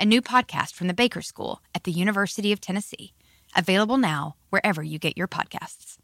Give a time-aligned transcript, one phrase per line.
[0.00, 3.12] a new podcast from the Baker School at the University of Tennessee.
[3.54, 5.98] Available now wherever you get your podcasts.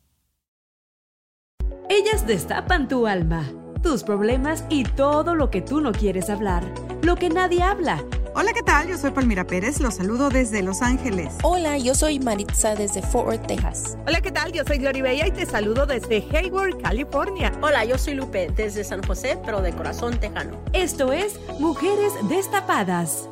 [1.88, 3.44] Ellas destapan tu alma,
[3.82, 6.62] tus problemas y todo lo que tú no quieres hablar,
[7.02, 8.04] lo que nadie habla.
[8.34, 8.86] Hola, ¿qué tal?
[8.86, 11.32] Yo soy Palmira Pérez, los saludo desde Los Ángeles.
[11.42, 13.96] Hola, yo soy Maritza desde Fort Worth, Texas.
[14.06, 14.52] Hola, ¿qué tal?
[14.52, 17.50] Yo soy Gloria Bella y te saludo desde Hayward, California.
[17.62, 20.60] Hola, yo soy Lupe desde San José, pero de corazón tejano.
[20.74, 23.30] Esto es Mujeres Destapadas.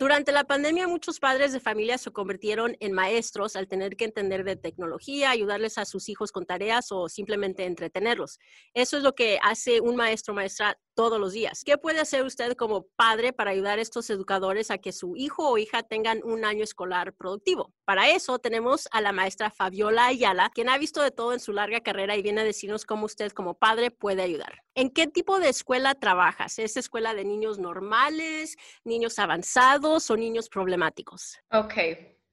[0.00, 4.44] Durante la pandemia, muchos padres de familia se convirtieron en maestros al tener que entender
[4.44, 8.38] de tecnología, ayudarles a sus hijos con tareas o simplemente entretenerlos.
[8.72, 11.62] Eso es lo que hace un maestro maestra todos los días.
[11.64, 15.48] ¿Qué puede hacer usted como padre para ayudar a estos educadores a que su hijo
[15.48, 17.72] o hija tengan un año escolar productivo?
[17.86, 21.54] Para eso tenemos a la maestra Fabiola Ayala, quien ha visto de todo en su
[21.54, 24.62] larga carrera y viene a decirnos cómo usted como padre puede ayudar.
[24.74, 26.58] ¿En qué tipo de escuela trabajas?
[26.58, 31.38] ¿Es escuela de niños normales, niños avanzados o niños problemáticos?
[31.50, 31.72] Ok,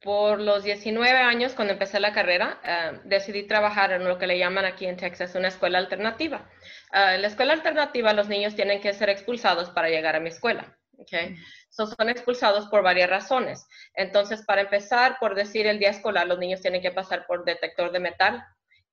[0.01, 4.37] por los 19 años, cuando empecé la carrera, eh, decidí trabajar en lo que le
[4.37, 6.49] llaman aquí en Texas una escuela alternativa.
[6.91, 10.29] Ah, en la escuela alternativa, los niños tienen que ser expulsados para llegar a mi
[10.29, 10.77] escuela.
[10.99, 11.35] Okay.
[11.69, 13.67] son expulsados por varias razones.
[13.93, 17.91] Entonces, para empezar, por decir el día escolar, los niños tienen que pasar por detector
[17.91, 18.43] de metal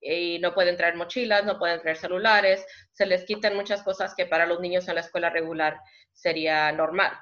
[0.03, 4.27] y no pueden traer mochilas, no pueden traer celulares, se les quitan muchas cosas que
[4.27, 5.81] para los niños en la escuela regular
[6.13, 7.13] sería normal.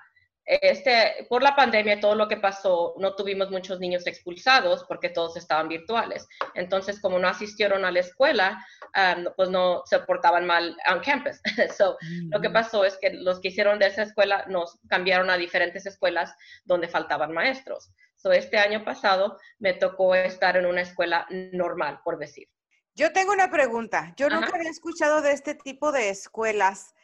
[0.44, 5.36] Este, por la pandemia, todo lo que pasó, no tuvimos muchos niños expulsados porque todos
[5.36, 6.26] estaban virtuales.
[6.54, 8.64] Entonces, como no asistieron a la escuela,
[9.36, 11.40] pues no se portaban mal on campus.
[11.76, 11.96] so,
[12.30, 15.86] Lo que pasó es que los que hicieron de esa escuela nos cambiaron a diferentes
[15.86, 17.92] escuelas donde faltaban maestros.
[18.16, 22.48] So, este año pasado me tocó estar en una escuela normal, por decir.
[22.94, 24.12] Yo tengo una pregunta.
[24.16, 26.94] Yo nunca había escuchado de este tipo de escuelas.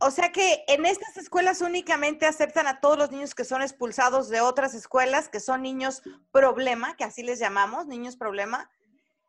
[0.00, 4.30] O sea que en estas escuelas únicamente aceptan a todos los niños que son expulsados
[4.30, 6.02] de otras escuelas, que son niños
[6.32, 8.70] problema, que así les llamamos, niños problema.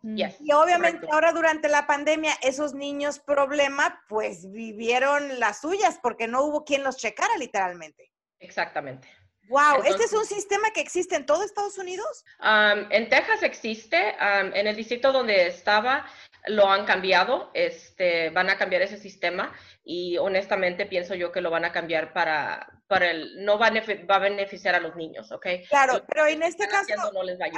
[0.04, 0.18] Mm.
[0.40, 6.42] y obviamente ahora durante la pandemia esos niños problema pues vivieron las suyas porque no
[6.42, 8.12] hubo quien los checara literalmente.
[8.40, 9.08] Exactamente.
[9.48, 12.24] Wow, ¿este es un sistema que existe en todo Estados Unidos?
[12.42, 16.06] en Texas existe, en el distrito donde estaba
[16.48, 19.54] lo han cambiado, este, van a cambiar ese sistema
[19.94, 23.72] y honestamente pienso yo que lo van a cambiar para, para el, no va a,
[24.10, 25.46] va a beneficiar a los niños, ¿ok?
[25.68, 26.94] Claro, pero en este caso,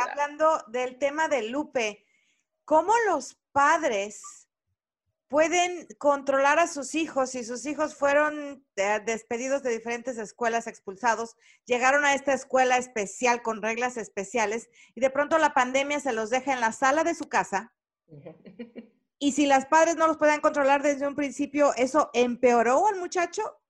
[0.02, 2.04] hablando del tema de Lupe,
[2.66, 4.48] ¿cómo los padres
[5.28, 11.36] pueden controlar a sus hijos si sus hijos fueron eh, despedidos de diferentes escuelas, expulsados,
[11.66, 16.32] llegaron a esta escuela especial con reglas especiales y de pronto la pandemia se los
[16.32, 17.76] deja en la sala de su casa?
[19.24, 23.62] Y si las padres no los pueden controlar desde un principio, ¿eso empeoró al muchacho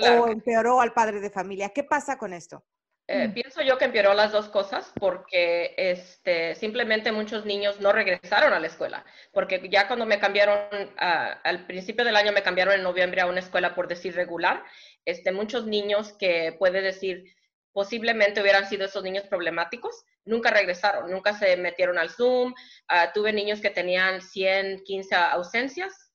[0.00, 1.68] o empeoró al padre de familia?
[1.68, 2.64] ¿Qué pasa con esto?
[3.06, 8.54] Eh, pienso yo que empeoró las dos cosas porque este, simplemente muchos niños no regresaron
[8.54, 10.58] a la escuela, porque ya cuando me cambiaron,
[10.96, 14.64] al principio del año me cambiaron en noviembre a una escuela por decir regular,
[15.04, 17.36] este, muchos niños que puede decir
[17.76, 22.54] posiblemente hubieran sido esos niños problemáticos, nunca regresaron, nunca se metieron al Zoom.
[22.88, 26.10] Ah, tuve niños que tenían 100, 15 ausencias,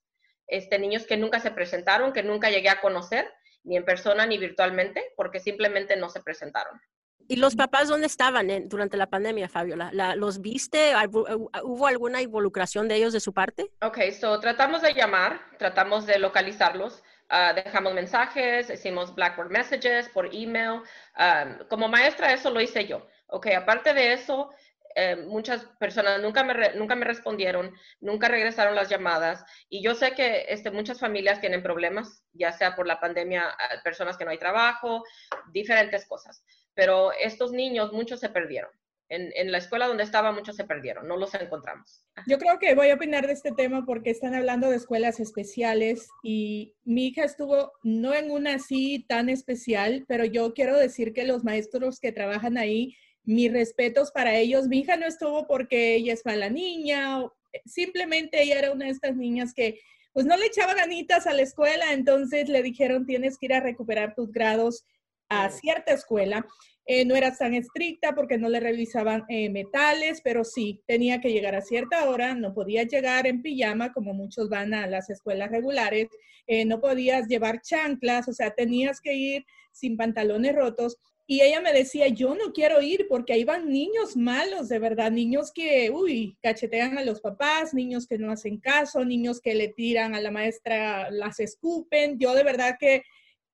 [0.47, 3.31] este, niños que nunca se presentaron, que nunca llegué a conocer,
[3.63, 6.81] ni en persona ni virtualmente, porque simplemente no se presentaron.
[7.27, 9.91] ¿Y los papás dónde estaban durante la pandemia, Fabiola?
[10.15, 10.93] ¿Los viste?
[11.11, 13.71] ¿Hubo alguna involucración de ellos de su parte?
[13.83, 17.03] Ok, so tratamos de llamar, tratamos de localizarlos.
[17.33, 20.81] Ah, dejamos mensajes, hicimos Blackboard Messages por email.
[21.15, 23.07] Ah, como maestra eso lo hice yo.
[23.27, 24.51] Ok, aparte de eso,
[24.95, 30.11] eh, muchas personas nunca me, nunca me respondieron, nunca regresaron las llamadas y yo sé
[30.13, 34.31] que este, muchas familias tienen problemas, ya sea por la pandemia, ah, personas que no
[34.31, 35.05] hay trabajo,
[35.53, 36.43] diferentes cosas,
[36.73, 38.71] pero estos niños, muchos se perdieron.
[39.11, 42.05] En, la escuela donde estaba muchos se perdieron, no los encontramos.
[42.27, 46.07] Yo creo que voy a opinar de este tema porque están hablando de escuelas especiales
[46.23, 51.25] y mi hija estuvo no en una así tan especial, pero yo quiero decir que
[51.25, 54.67] los maestros que trabajan ahí, mis respetos para ellos.
[54.67, 57.21] Mi hija no estuvo porque ella es mala niña,
[57.65, 59.79] simplemente ella era una de estas niñas que
[60.13, 63.59] pues no le echaba ganitas a la escuela, entonces le dijeron tienes que ir a
[63.59, 64.85] recuperar tus grados
[65.29, 66.45] a cierta escuela.
[66.87, 71.31] Eh, no era tan estricta porque no le revisaban eh, metales, pero sí, tenía que
[71.31, 75.51] llegar a cierta hora, no podía llegar en pijama como muchos van a las escuelas
[75.51, 76.07] regulares,
[76.47, 80.97] eh, no podías llevar chanclas, o sea, tenías que ir sin pantalones rotos.
[81.27, 85.11] Y ella me decía, yo no quiero ir porque ahí van niños malos, de verdad,
[85.11, 89.69] niños que, uy, cachetean a los papás, niños que no hacen caso, niños que le
[89.69, 92.19] tiran a la maestra, las escupen.
[92.19, 93.03] Yo de verdad que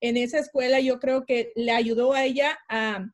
[0.01, 3.11] en esa escuela yo creo que le ayudó a ella a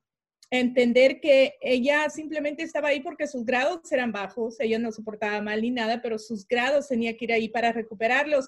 [0.60, 5.64] entender que ella simplemente estaba ahí porque sus grados eran bajos, ella no soportaba mal
[5.64, 8.48] ni nada, pero sus grados tenía que ir ahí para recuperarlos.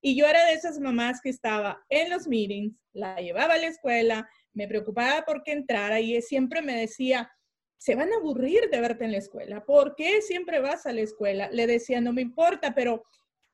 [0.00, 3.68] Y yo era de esas mamás que estaba en los meetings, la llevaba a la
[3.68, 7.30] escuela, me preocupaba porque entrara y siempre me decía,
[7.78, 11.02] se van a aburrir de verte en la escuela, ¿por qué siempre vas a la
[11.02, 11.48] escuela?
[11.52, 13.04] Le decía, no me importa, pero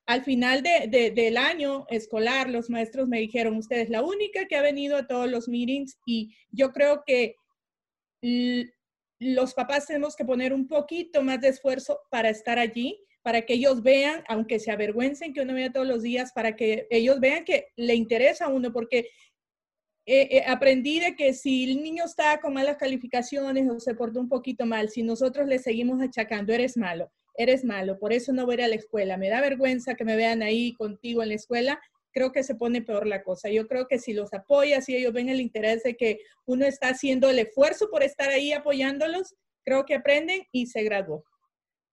[0.06, 4.56] al final de, del año escolar, los maestros me dijeron, usted es la única que
[4.56, 7.36] ha venido a todos los meetings y yo creo que
[8.22, 13.54] los papás tenemos que poner un poquito más de esfuerzo para estar allí, para que
[13.54, 17.44] ellos vean, aunque se avergüencen que uno vea todos los días, para que ellos vean
[17.44, 19.10] que le interesa a uno, porque
[20.06, 24.20] eh, eh, aprendí de que si el niño está con malas calificaciones o se portó
[24.20, 28.46] un poquito mal, si nosotros le seguimos achacando, eres malo, eres malo, por eso no
[28.46, 31.28] voy a ir a la escuela, me da vergüenza que me vean ahí contigo en
[31.28, 31.80] la escuela,
[32.12, 33.48] creo que se pone peor la cosa.
[33.48, 36.88] Yo creo que si los apoyas y ellos ven el interés de que uno está
[36.88, 39.34] haciendo el esfuerzo por estar ahí apoyándolos,
[39.64, 41.24] creo que aprenden y se graduó.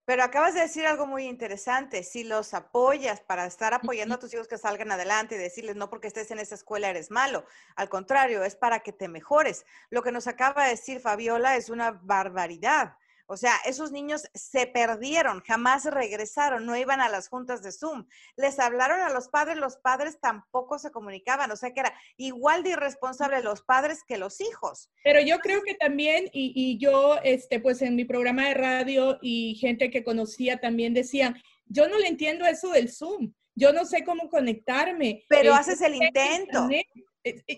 [0.08, 2.02] Pero acabas de decir algo muy interesante.
[2.02, 5.90] Si los apoyas para estar apoyando a tus hijos que salgan adelante y decirles no
[5.90, 7.44] porque estés en esa escuela eres malo.
[7.76, 9.66] Al contrario, es para que te mejores.
[9.90, 12.94] Lo que nos acaba de decir Fabiola es una barbaridad.
[13.28, 18.08] O sea, esos niños se perdieron, jamás regresaron, no iban a las juntas de Zoom.
[18.38, 22.64] Les hablaron a los padres, los padres tampoco se comunicaban, o sea que era igual
[22.64, 24.90] de irresponsable los padres que los hijos.
[25.04, 29.56] Pero yo creo que también, y, yo, este, pues en mi programa de radio y
[29.56, 34.06] gente que conocía también decían, yo no le entiendo eso del Zoom, yo no sé
[34.06, 35.26] cómo conectarme.
[35.28, 36.70] Pero eh, haces el intento.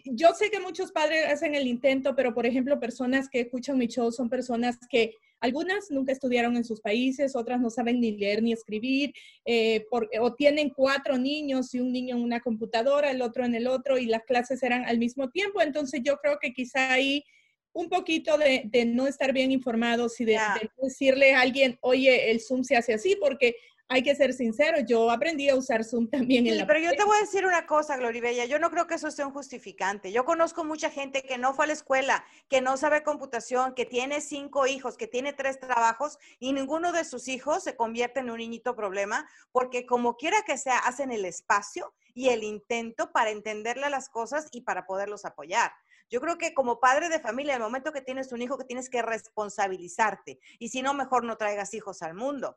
[0.05, 3.87] Yo sé que muchos padres hacen el intento, pero por ejemplo, personas que escuchan mi
[3.87, 8.43] show son personas que algunas nunca estudiaron en sus países, otras no saben ni leer
[8.43, 9.13] ni escribir,
[9.45, 9.85] eh,
[10.19, 13.97] o tienen cuatro niños y un niño en una computadora, el otro en el otro,
[13.97, 15.61] y las clases eran al mismo tiempo.
[15.61, 17.23] Entonces yo creo que quizá ahí
[17.71, 22.41] un poquito de, no estar bien informados y de, de, decirle a alguien, oye, el
[22.41, 23.55] Zoom se hace así, porque
[23.91, 27.03] hay que ser sincero, yo aprendí a usar Zoom también en la pero yo te
[27.03, 30.11] voy a decir una cosa, Gloribella, yo no creo que eso sea un justificante.
[30.11, 33.87] Yo conozco mucha gente que no fue a la escuela, que no sabe computación, que
[33.87, 38.29] tiene cinco hijos, que tiene tres trabajos y ninguno de sus hijos se convierte en
[38.29, 43.31] un niñito problema, porque como quiera que sea, hacen el espacio y el intento para
[43.31, 45.71] entenderle las cosas y para poderlos apoyar.
[46.11, 48.89] Yo creo que como padre de familia, el momento que tienes un hijo, que tienes
[48.89, 50.39] que responsabilizarte.
[50.59, 52.55] Y si no, mejor no traigas hijos al mundo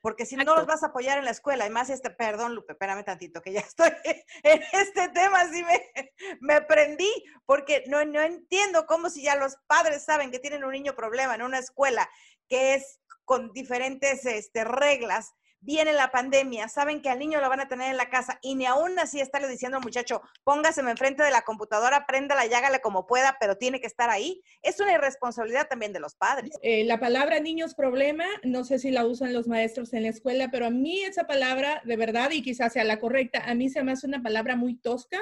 [0.00, 2.72] porque si no los vas a apoyar en la escuela, y más este, perdón Lupe,
[2.72, 3.90] espérame tantito, que ya estoy
[4.42, 5.90] en este tema, así me,
[6.40, 7.10] me prendí,
[7.46, 11.34] porque no, no entiendo cómo si ya los padres saben que tienen un niño problema
[11.34, 12.08] en una escuela
[12.48, 17.60] que es con diferentes este, reglas, viene la pandemia, saben que al niño lo van
[17.60, 21.22] a tener en la casa y ni aún así estarle diciendo al muchacho, póngaseme enfrente
[21.22, 24.42] de la computadora, préndala y hágale como pueda, pero tiene que estar ahí.
[24.62, 26.50] Es una irresponsabilidad también de los padres.
[26.62, 30.48] Eh, la palabra niños problema, no sé si la usan los maestros en la escuela,
[30.50, 33.82] pero a mí esa palabra, de verdad, y quizás sea la correcta, a mí se
[33.82, 35.18] me hace una palabra muy tosca,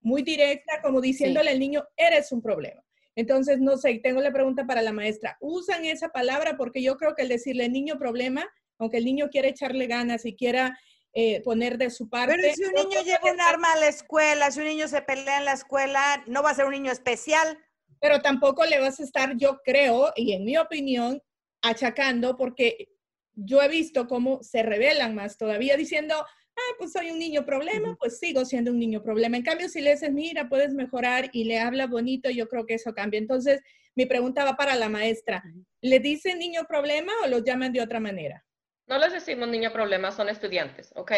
[0.00, 2.82] muy directa, como diciéndole al niño, eres un problema.
[3.14, 5.36] Entonces, no sé, tengo la pregunta para la maestra.
[5.40, 6.56] ¿Usan esa palabra?
[6.56, 8.48] Porque yo creo que el decirle niño problema
[8.82, 10.78] aunque el niño quiera echarle ganas y quiera
[11.14, 12.34] eh, poner de su parte.
[12.36, 15.38] Pero si un niño lleva un arma a la escuela, si un niño se pelea
[15.38, 17.58] en la escuela, no va a ser un niño especial.
[18.00, 21.22] Pero tampoco le vas a estar, yo creo, y en mi opinión,
[21.62, 22.88] achacando, porque
[23.34, 27.96] yo he visto cómo se rebelan más todavía diciendo, ah, pues soy un niño problema,
[28.00, 29.36] pues sigo siendo un niño problema.
[29.36, 32.74] En cambio, si le dices, mira, puedes mejorar y le habla bonito, yo creo que
[32.74, 33.18] eso cambia.
[33.18, 33.60] Entonces,
[33.94, 35.44] mi pregunta va para la maestra.
[35.80, 38.44] ¿Le dicen niño problema o lo llaman de otra manera?
[38.92, 41.12] No les decimos niño problema, son estudiantes, ¿ok?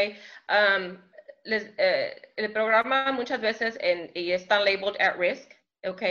[1.42, 5.50] les, eh, el programa muchas veces en, y están labeled at risk,
[5.84, 6.02] ¿ok?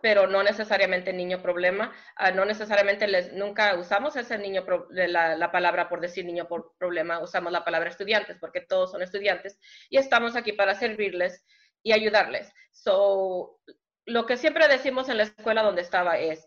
[0.00, 1.94] pero no necesariamente niño problema.
[2.16, 7.20] Ah, no necesariamente les, nunca usamos ese niño, la, la, palabra por decir niño problema,
[7.20, 9.58] usamos la palabra estudiantes, porque todos son estudiantes
[9.90, 11.44] y estamos aquí para servirles
[11.82, 12.50] y ayudarles.
[12.70, 13.60] So,
[14.06, 16.46] lo que siempre decimos en la escuela donde estaba es,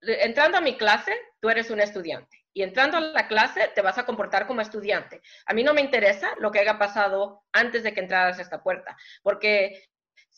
[0.00, 2.39] entrando a mi clase, tú eres un estudiante.
[2.52, 5.22] Y entrando a la clase, te vas a comportar como estudiante.
[5.46, 8.62] A mí no me interesa lo que haya pasado antes de que entraras a esta
[8.62, 9.89] puerta, porque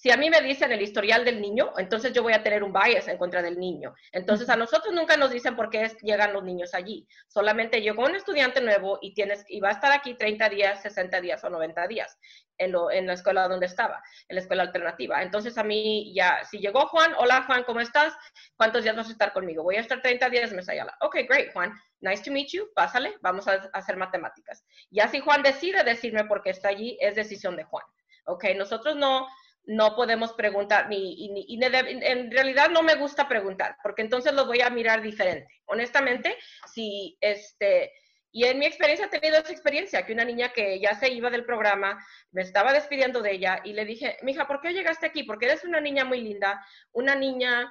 [0.02, 2.72] si a mí me dicen el historial del niño, entonces yo voy a tener un
[2.72, 3.94] bias en contra del niño.
[4.10, 7.06] Entonces a nosotros nunca nos dicen por qué llegan los niños allí.
[7.28, 11.20] Solamente llegó un estudiante nuevo y, tienes, y va a estar aquí 30 días, 60
[11.20, 12.18] días o 90 días
[12.58, 15.22] en, en la escuela donde estaba, en la escuela alternativa.
[15.22, 18.12] Entonces a mí ya, si llegó Juan, hola Juan, ¿cómo estás?
[18.56, 19.62] ¿Cuántos días vas a estar conmigo?
[19.62, 20.96] Voy a estar 30 días en Mesayala.
[21.02, 21.80] Ok, great, Juan.
[22.00, 22.66] Nice to meet you.
[22.74, 24.66] Pásale, vamos a, hacer matemáticas.
[24.90, 27.84] Ya si Juan decide decirme por qué está allí, es decisión de Juan.
[28.24, 29.28] Ok, nosotros no
[29.64, 34.70] no podemos preguntar, ni, en realidad no me gusta preguntar, porque entonces lo voy a
[34.70, 35.62] mirar diferente.
[35.66, 36.36] Honestamente,
[36.72, 37.92] si este,
[38.32, 41.28] y en mi experiencia he tenido esa experiencia, que una niña que ya se iba
[41.28, 45.22] del programa, me estaba despidiendo de ella y le dije, mija, ¿por qué llegaste aquí?
[45.22, 47.70] Porque eres una niña muy linda, una niña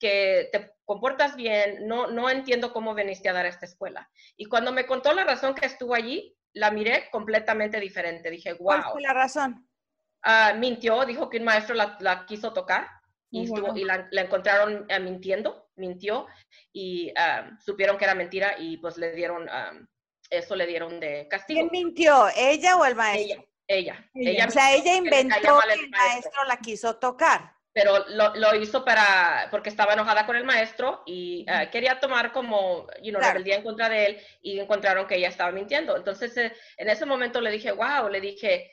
[0.00, 4.10] que te comportas bien, no, no entiendo cómo veniste a dar a esta escuela.
[4.36, 8.30] Y cuando me contó la razón que estuvo allí, la miré completamente diferente.
[8.30, 8.64] Dije, wow.
[8.64, 9.67] ¿Cuál fue la razón?
[10.22, 12.88] Ah, mintió, dijo que un maestro la, quiso tocar
[13.30, 16.26] y, oh, y la, encontraron ah, mintiendo, mintió
[16.72, 19.48] y ah, supieron que era mentira y pues le dieron,
[20.30, 21.60] eso le dieron de castigo.
[21.60, 22.28] ¿Quién mintió?
[22.36, 23.44] ¿Ella o el maestro?
[23.66, 24.10] Ella.
[24.14, 24.46] ella.
[24.46, 26.44] o sea, ella inventó que el maestro.
[26.44, 27.52] la quiso tocar.
[27.72, 33.12] Pero lo, hizo para, porque estaba enojada con el maestro y quería tomar como, you
[33.12, 35.96] know, día en contra de él y encontraron que ella estaba mintiendo.
[35.96, 38.72] Entonces, eh, en ese momento le dije, wow, le dije,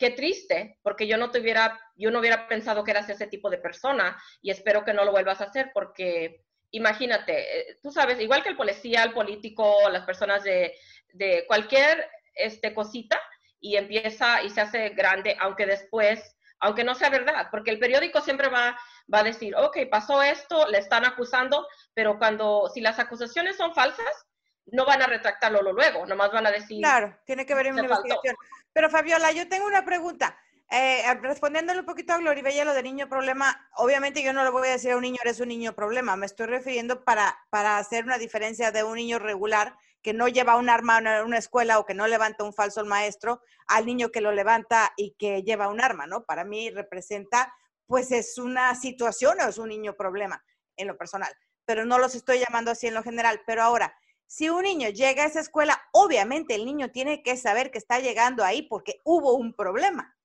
[0.00, 3.58] qué triste, porque yo no tuviera, yo no hubiera pensado que eras ese tipo de
[3.58, 8.42] persona y espero que no lo vuelvas a hacer porque imagínate, eh, tú sabes, igual
[8.42, 10.74] que el policía, el político, las personas de,
[11.08, 13.20] de cualquier este, cosita
[13.60, 18.22] y empieza y se hace grande, aunque después, aunque no sea verdad, porque el periódico
[18.22, 18.78] siempre va,
[19.12, 23.74] va a decir, ok, pasó esto, le están acusando, pero cuando, si las acusaciones son
[23.74, 24.26] falsas,
[24.72, 26.80] no van a retractarlo luego, nomás van a decir.
[26.80, 28.36] Claro, tiene que ver en una investigación.
[28.72, 30.38] Pero Fabiola, yo tengo una pregunta.
[30.72, 34.68] Eh, respondiéndole un poquito a Gloribella lo de niño problema, obviamente yo no le voy
[34.68, 38.04] a decir a un niño eres un niño problema, me estoy refiriendo para, para hacer
[38.04, 41.86] una diferencia de un niño regular que no lleva un arma a una escuela o
[41.86, 45.68] que no levanta un falso al maestro, al niño que lo levanta y que lleva
[45.68, 46.24] un arma, ¿no?
[46.24, 47.52] Para mí representa,
[47.86, 50.42] pues es una situación o es un niño problema
[50.76, 51.32] en lo personal,
[51.64, 53.42] pero no los estoy llamando así en lo general.
[53.44, 53.94] Pero ahora,
[54.30, 57.98] si un niño llega a esa escuela, obviamente el niño tiene que saber que está
[57.98, 60.16] llegando ahí porque hubo un problema.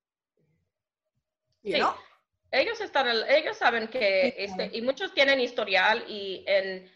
[1.63, 1.71] Sí.
[1.79, 1.97] ¿No?
[2.51, 6.87] Ellos, están, ellos saben que, este, y muchos tienen historial y en,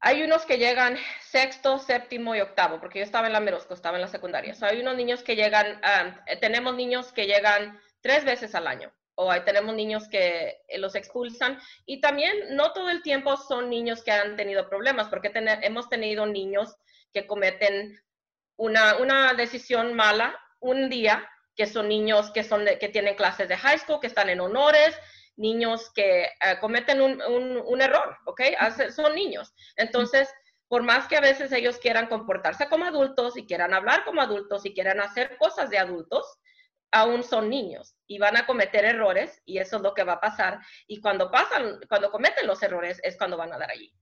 [0.00, 3.96] hay unos que llegan sexto, séptimo y octavo, porque yo estaba en la Merosco, estaba
[3.96, 4.54] en la secundaria.
[4.60, 9.30] hay unos niños que llegan, ah, tenemos niños que llegan tres veces al año o
[9.30, 14.02] ahí tenemos niños que eh, los expulsan y también no todo el tiempo son niños
[14.02, 16.74] que han tenido problemas, porque hemos tenido niños
[17.12, 18.00] que cometen
[18.56, 23.56] una, una, decisión mala un día, que son niños que, son que tienen clases de
[23.56, 24.96] high school, que están en honores,
[25.36, 28.40] niños que eh, cometen un, un, un, error, ¿ok?
[28.94, 29.52] son niños.
[29.76, 30.28] Entonces,
[30.68, 34.64] por más que a veces ellos quieran comportarse como adultos y quieran hablar como adultos
[34.64, 36.38] y quieran hacer cosas de adultos,
[36.94, 40.20] aún son niños y van a cometer errores y eso es lo que va a
[40.20, 40.60] pasar.
[40.86, 43.92] Y cuando pasan, cuando cometen los errores es cuando van a dar allí.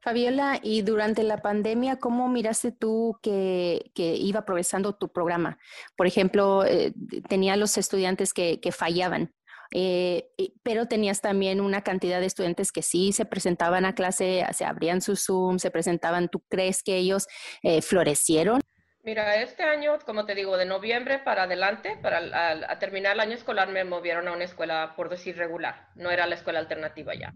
[0.00, 5.58] Fabiola, y durante la pandemia, ¿cómo miraste tú que, iba progresando tu programa?
[5.96, 6.92] Por ejemplo, eh,
[7.26, 9.34] tenía los estudiantes que, fallaban,
[9.72, 10.28] eh,
[10.62, 15.00] pero tenías también una cantidad de estudiantes que sí se presentaban a clase, se abrían
[15.00, 16.28] su Zoom, se presentaban.
[16.28, 17.26] ¿Tú crees que ellos
[17.62, 18.60] eh, florecieron?
[19.04, 23.34] Mira, este año, como te digo, de noviembre para adelante, para a, terminar el año
[23.34, 25.88] escolar, me movieron a una escuela, por decir, regular.
[25.94, 27.34] No era la escuela alternativa ya.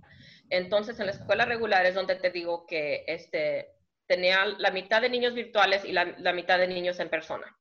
[0.49, 3.69] Entonces, en la escuela regular es donde te digo que este,
[4.07, 7.55] tenía la mitad de niños virtuales y la, mitad de niños en persona.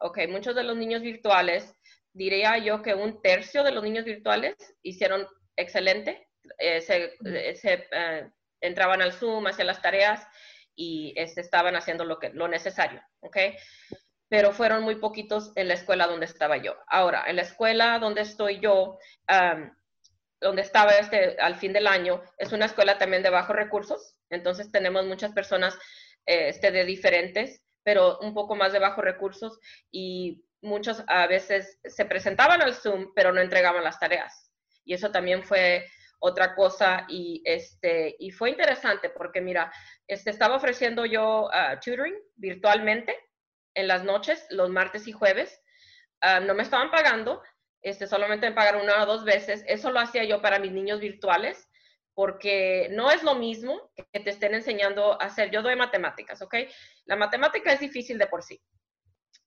[0.00, 1.74] Ok, muchos de los niños virtuales,
[2.12, 5.26] diría yo que un tercio de los niños virtuales hicieron
[5.56, 6.28] excelente.
[6.58, 8.28] Eh, se, eh, eh,
[8.60, 10.26] entraban al Zoom, hacían las tareas
[10.78, 13.36] y este, estaban haciendo lo, que, lo necesario, ¿ok?
[14.28, 16.76] Pero fueron muy poquitos en la escuela donde estaba yo.
[16.86, 18.96] Ahora, en la escuela donde estoy yo,
[20.40, 24.70] donde estaba este, al fin del año, es una escuela también de bajos recursos, entonces
[24.70, 25.76] tenemos muchas personas
[26.24, 29.58] este, de diferentes, pero un poco más de bajos recursos
[29.90, 34.52] y muchos a veces se presentaban al Zoom, pero no entregaban las tareas.
[34.84, 35.86] Y eso también fue
[36.20, 39.72] otra cosa y, este, y fue interesante porque mira,
[40.06, 43.16] este, estaba ofreciendo yo ah, tutoring virtualmente
[43.74, 45.62] en las noches, los martes y jueves.
[46.20, 47.42] Ah, no me estaban pagando,
[47.82, 49.64] este, solamente me pagaron una o dos veces.
[49.66, 51.68] Eso lo hacía yo para mis niños virtuales
[52.14, 55.52] porque no es lo mismo que te estén enseñando a hacer.
[55.52, 56.54] Yo doy matemáticas, ¿ok?
[57.04, 58.60] La matemática es difícil de por sí.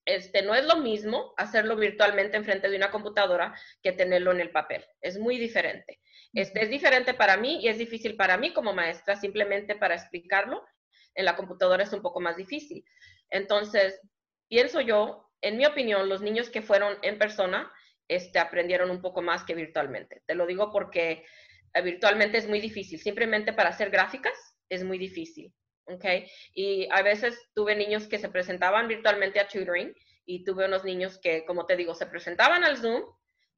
[0.05, 4.51] Este, no es lo mismo hacerlo virtualmente enfrente de una computadora que tenerlo en el
[4.51, 4.85] papel.
[4.99, 5.99] Es muy diferente.
[6.33, 10.65] Este, es diferente para mí y es difícil para mí como maestra, simplemente para explicarlo.
[11.13, 12.83] En la computadora es un poco más difícil.
[13.29, 13.99] Entonces,
[14.47, 17.71] pienso yo, en mi opinión, los niños que fueron en persona
[18.07, 20.23] este, aprendieron un poco más que virtualmente.
[20.25, 21.25] Te lo digo porque
[21.73, 22.99] eh, virtualmente es muy difícil.
[22.99, 24.33] Simplemente para hacer gráficas
[24.69, 25.53] es muy difícil.
[25.85, 26.05] ¿Ok?
[26.53, 29.93] Y a veces tuve niños que se presentaban virtualmente a tutoring
[30.25, 33.03] y tuve unos niños que, como te digo, se presentaban al Zoom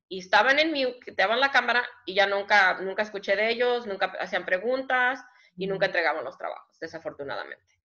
[0.08, 3.50] y estaban en mute, que te daban la cámara y ya nunca, nunca escuché de
[3.50, 5.24] ellos, nunca hacían preguntas
[5.56, 7.83] y nunca entregaban los trabajos, desafortunadamente.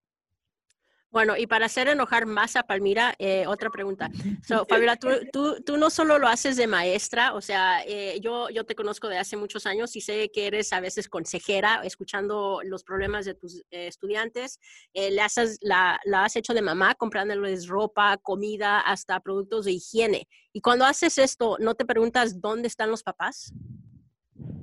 [1.11, 4.11] Bueno, y para hacer enojar más a Palmira, eh, otra pregunta.
[4.47, 8.51] So, Fabiola, tú, tú, tú, no solo lo haces de maestra, o sea, eh, yo,
[8.51, 12.61] yo te conozco de hace muchos años y sé que eres a veces consejera, escuchando
[12.63, 14.61] los problemas de tus eh, estudiantes.
[14.93, 20.29] le haces, la, la, has hecho de mamá, comprándoles ropa, comida, hasta productos de higiene.
[20.53, 23.53] Y cuando haces esto, ¿no te preguntas dónde están los papás?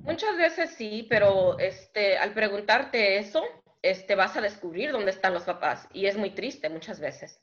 [0.03, 3.43] Muchas veces sí, pero este, al preguntarte eso,
[3.85, 7.41] este, vas a descubrir dónde están los papás y es muy triste muchas veces.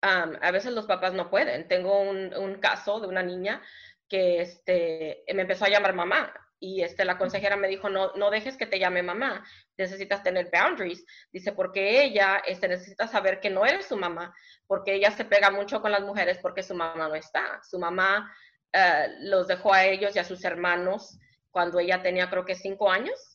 [0.00, 1.68] a veces los papás no pueden.
[1.68, 3.62] Tengo un, caso de una niña
[4.08, 8.30] que este, me empezó a llamar mamá y este, la consejera me dijo, no, no
[8.30, 9.44] dejes que te llame mamá,
[9.76, 11.04] necesitas tener boundaries.
[11.30, 14.34] Dice, porque ella este, necesita saber que no eres su mamá,
[14.66, 17.60] porque ella se pega mucho con las mujeres porque su mamá no está.
[17.62, 18.34] Su mamá
[18.72, 21.18] eh, los dejó a ellos y a sus hermanos
[21.50, 23.31] cuando ella tenía creo que cinco años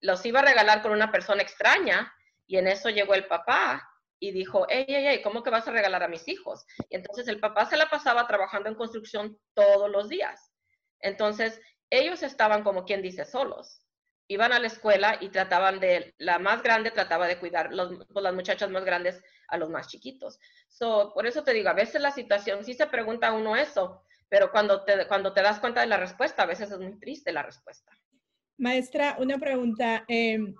[0.00, 2.12] los iba a regalar con una persona extraña
[2.46, 3.88] y en eso llegó el papá
[4.18, 6.64] y dijo, hey, hey, hey, ¿cómo que vas a regalar a mis hijos?
[6.88, 10.52] Y entonces el papá se la pasaba trabajando en construcción todos los días.
[11.00, 13.82] Entonces ellos estaban como quien dice solos.
[14.28, 18.22] Iban a la escuela y trataban de, la más grande trataba de cuidar los, pues,
[18.22, 20.40] las muchachas más grandes a los más chiquitos.
[20.68, 24.50] So, por eso te digo, a veces la situación, sí se pregunta uno eso, pero
[24.50, 27.44] cuando te, cuando te das cuenta de la respuesta, a veces es muy triste la
[27.44, 27.92] respuesta.
[28.58, 30.04] Maestra, una pregunta.
[30.08, 30.54] Em,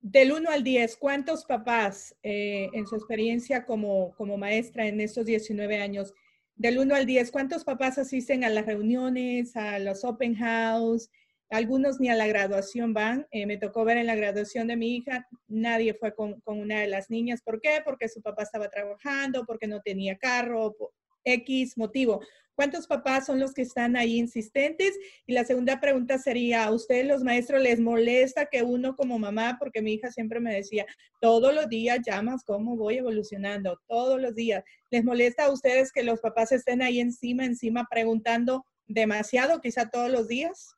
[0.00, 5.26] del 1 al 10, ¿cuántos papás eh, en su experiencia como, como maestra en estos
[5.26, 6.14] 19 años,
[6.54, 11.10] del 1 al 10, cuántos papás asisten a las reuniones, a los open house?
[11.50, 13.26] Algunos ni a la graduación van.
[13.32, 16.80] Eh, me tocó ver en la graduación de mi hija, nadie fue con, con, una
[16.80, 17.42] de las niñas.
[17.42, 17.80] ¿Por qué?
[17.84, 20.76] Porque su papá estaba trabajando, porque no tenía carro,
[21.24, 22.20] X motivo.
[22.56, 24.98] ¿Cuántos papás son los que están ahí insistentes?
[25.26, 29.58] Y la segunda pregunta sería, ¿a ustedes los maestros les molesta que uno como mamá,
[29.58, 30.86] porque mi hija siempre me decía,
[31.20, 34.64] todos los días llamas cómo voy evolucionando, todos los días.
[34.90, 40.10] ¿Les molesta a ustedes que los papás estén ahí encima, encima preguntando demasiado, quizá todos
[40.10, 40.76] los días?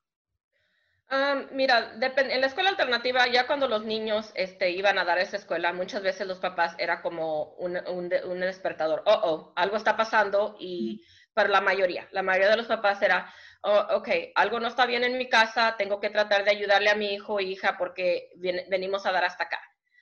[1.11, 5.39] Ah, mira, en la escuela alternativa, ya cuando los niños este, iban a dar esa
[5.39, 9.03] escuela, muchas veces los papás era como un, un despertador.
[9.07, 11.03] Oh, oh, algo está pasando y
[11.39, 12.09] para la mayoría.
[12.11, 15.77] La mayoría de los papás era, oh, ok, algo no está bien en mi casa,
[15.79, 18.31] tengo que tratar de ayudarle a mi hijo o hija porque
[18.69, 19.61] venimos a dar hasta acá.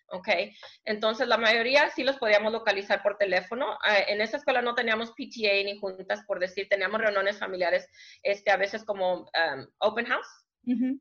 [0.08, 0.28] ¿ok?
[0.86, 3.76] Entonces, la mayoría sí los podíamos localizar por teléfono.
[3.82, 7.86] Ah, en esa escuela no teníamos PTA ni juntas, por decir, teníamos reuniones familiares,
[8.22, 10.46] este, a veces como um, open house,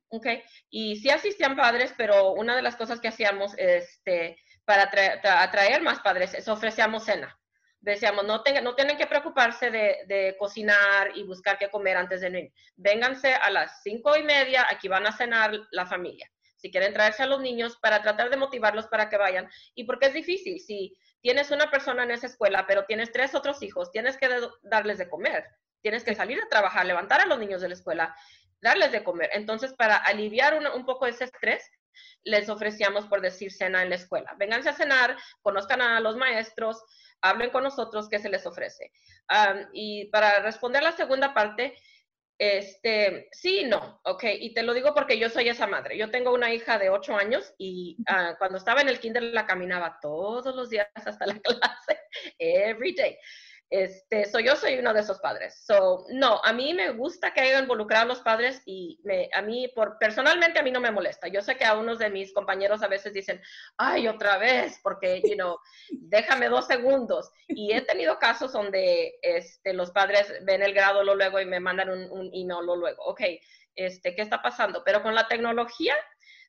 [0.10, 0.28] ¿ok?
[0.69, 4.91] Y sí asistían padres, pero una de las cosas que hacíamos este, para
[5.43, 7.39] atraer más padres es ofrecíamos cena
[7.86, 12.54] decíamos, no, no tienen que preocuparse de, cocinar y buscar qué comer antes de venir.
[12.76, 16.30] Vénganse a las cinco y media, aquí van a cenar la familia.
[16.58, 19.48] Si quieren traerse a los niños para tratar de motivarlos para que vayan.
[19.76, 23.62] Y porque es difícil, si tienes una persona en esa escuela, pero tienes tres otros
[23.62, 24.30] hijos, tienes que
[24.63, 25.45] darles de comer.
[25.82, 28.15] Tienes que salir a trabajar, levantar a los niños de la escuela,
[28.62, 29.30] darles de comer.
[29.34, 31.69] Entonces, para aliviar un poco ese estrés,
[32.24, 34.34] les ofrecíamos, por decir, cena en la escuela.
[34.38, 36.84] Vénganse a cenar, conozcan a los maestros,
[37.30, 38.92] hablen con nosotros qué se les ofrece.
[39.74, 41.76] y para responder la segunda parte,
[42.38, 45.98] este, sí y no, ok, y te lo digo porque yo soy esa madre.
[45.98, 49.46] Yo tengo una hija de 8 años y ah, cuando estaba en el kinder la
[49.46, 52.00] caminaba todos los días hasta la clase,
[52.38, 53.18] every day.
[53.69, 55.65] Este, so yo soy uno de esos padres.
[56.10, 58.99] No, a mí me gusta que hayan involucrado a los padres y
[59.34, 61.28] a mí, por, personalmente, a mí no me molesta.
[61.28, 63.41] Yo sé que a unos de mis compañeros a veces dicen,
[63.78, 65.36] ay, otra vez, porque, you
[65.89, 67.32] déjame dos segundos.
[67.47, 71.89] Y he tenido casos donde este, los padres ven el grado luego y me mandan
[71.89, 73.04] un, email luego.
[73.04, 73.21] Ok,
[73.75, 74.84] este, qué está pasando.
[74.84, 75.95] Pero con la tecnología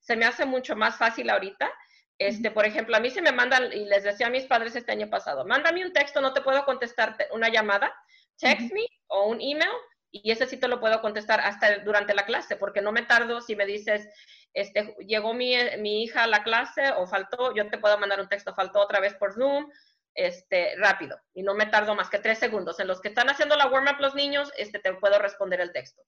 [0.01, 1.73] se me hace mucho más fácil ahorita.
[2.19, 4.93] Este, por ejemplo, a mí se me mandan, y les decía a mis padres este
[4.93, 7.95] año pasado, mándame un texto, no te puedo contestar una llamada,
[8.39, 9.71] text me o un email,
[10.11, 13.43] y ese sí te lo puedo contestar hasta durante la clase, porque no me tardo
[13.43, 14.09] si me dices,
[14.55, 18.29] este, llegó mi, mi hija a la clase o faltó, yo te puedo mandar un
[18.29, 19.71] texto, faltó otra vez por Zoom,
[20.15, 22.81] este, rápido, y no me tardo más que tres segundos.
[22.81, 26.03] En los que están haciendo la warm-up los niños, este, te puedo responder el texto.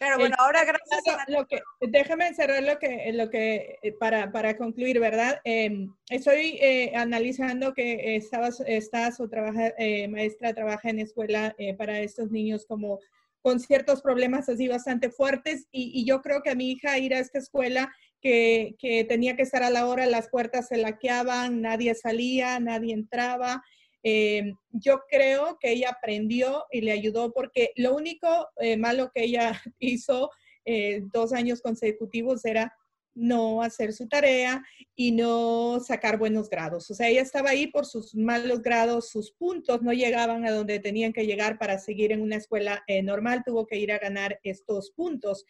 [0.00, 1.30] Pero bueno, ahora gracias a...
[1.30, 5.42] Lo que, déjame cerrar lo que, lo que eh, para, para concluir, ¿verdad?
[5.44, 12.00] Em, estoy eh, analizando que estabas, estás o trabaja, eh, maestra trabaja en escuela para
[12.00, 12.98] estos niños como
[13.42, 17.14] con ciertos problemas así bastante fuertes y, y, yo creo que a mi hija ir
[17.14, 21.60] a esta escuela que, que, tenía que estar a la hora, las puertas se laqueaban,
[21.60, 23.62] nadie salía, nadie entraba.
[24.02, 29.24] Eh, yo creo que ella aprendió y le ayudó porque lo único eh, malo que
[29.24, 30.30] ella hizo
[30.64, 32.74] eh, dos años consecutivos era
[33.12, 34.62] no hacer su tarea
[34.94, 36.90] y no sacar buenos grados.
[36.90, 40.78] O sea, ella estaba ahí por sus malos grados, sus puntos no llegaban a donde
[40.78, 44.92] tenían que llegar para seguir en una escuela normal, tuvo que ir a ganar estos
[44.92, 45.44] puntos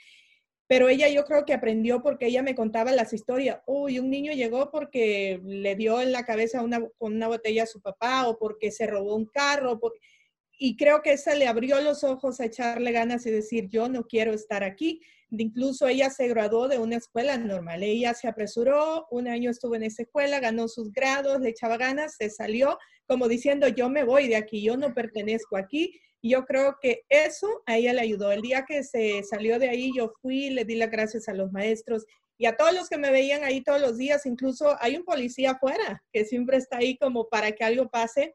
[0.70, 3.58] pero ella yo creo que aprendió porque ella me contaba las historias.
[3.66, 7.66] Uy, un niño llegó porque le dio en la cabeza una, con una botella a
[7.66, 9.80] su papá o porque se robó un carro.
[10.60, 14.04] Y creo que esa le abrió los ojos a echarle ganas y decir, yo no
[14.04, 15.00] quiero estar aquí.
[15.30, 17.82] Incluso ella se graduó de una escuela normal.
[17.82, 22.14] Ella se apresuró, un año estuvo en esa escuela, ganó sus grados, le echaba ganas,
[22.16, 22.78] se salió
[23.08, 27.62] como diciendo, yo me voy de aquí, yo no pertenezco aquí yo creo que eso
[27.66, 28.30] a ella le ayudó.
[28.30, 31.50] El día que se salió de ahí, yo fui, le di las gracias a los
[31.50, 32.04] maestros
[32.36, 34.26] y a todos los que me veían ahí todos los días.
[34.26, 38.34] Incluso hay un policía afuera que siempre está ahí como para que algo pase.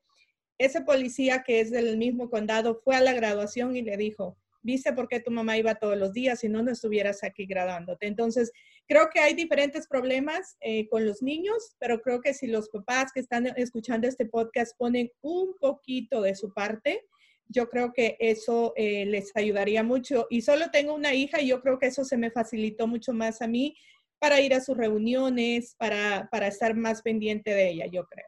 [0.58, 4.92] Ese policía que es del mismo condado fue a la graduación y le dijo, viste
[4.94, 8.08] por qué tu mamá iba todos los días y no, no estuvieras aquí graduándote.
[8.08, 8.52] Entonces,
[8.88, 13.12] creo que hay diferentes problemas eh, con los niños, pero creo que si los papás
[13.14, 17.06] que están escuchando este podcast ponen un poquito de su parte,
[17.48, 20.28] yo creo que eso eh, les ayudaría mucho.
[20.30, 23.42] Y solo tengo una hija y yo creo que eso se me facilitó mucho más
[23.42, 23.76] a mí
[24.20, 28.28] para ir a sus reuniones, para, para estar más pendiente de ella, yo creo.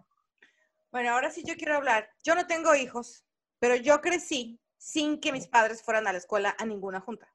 [0.92, 2.10] Bueno, ahora sí yo quiero hablar.
[2.24, 3.26] Yo no tengo hijos,
[3.60, 7.34] pero yo crecí sin que mis padres fueran a la escuela a ninguna junta.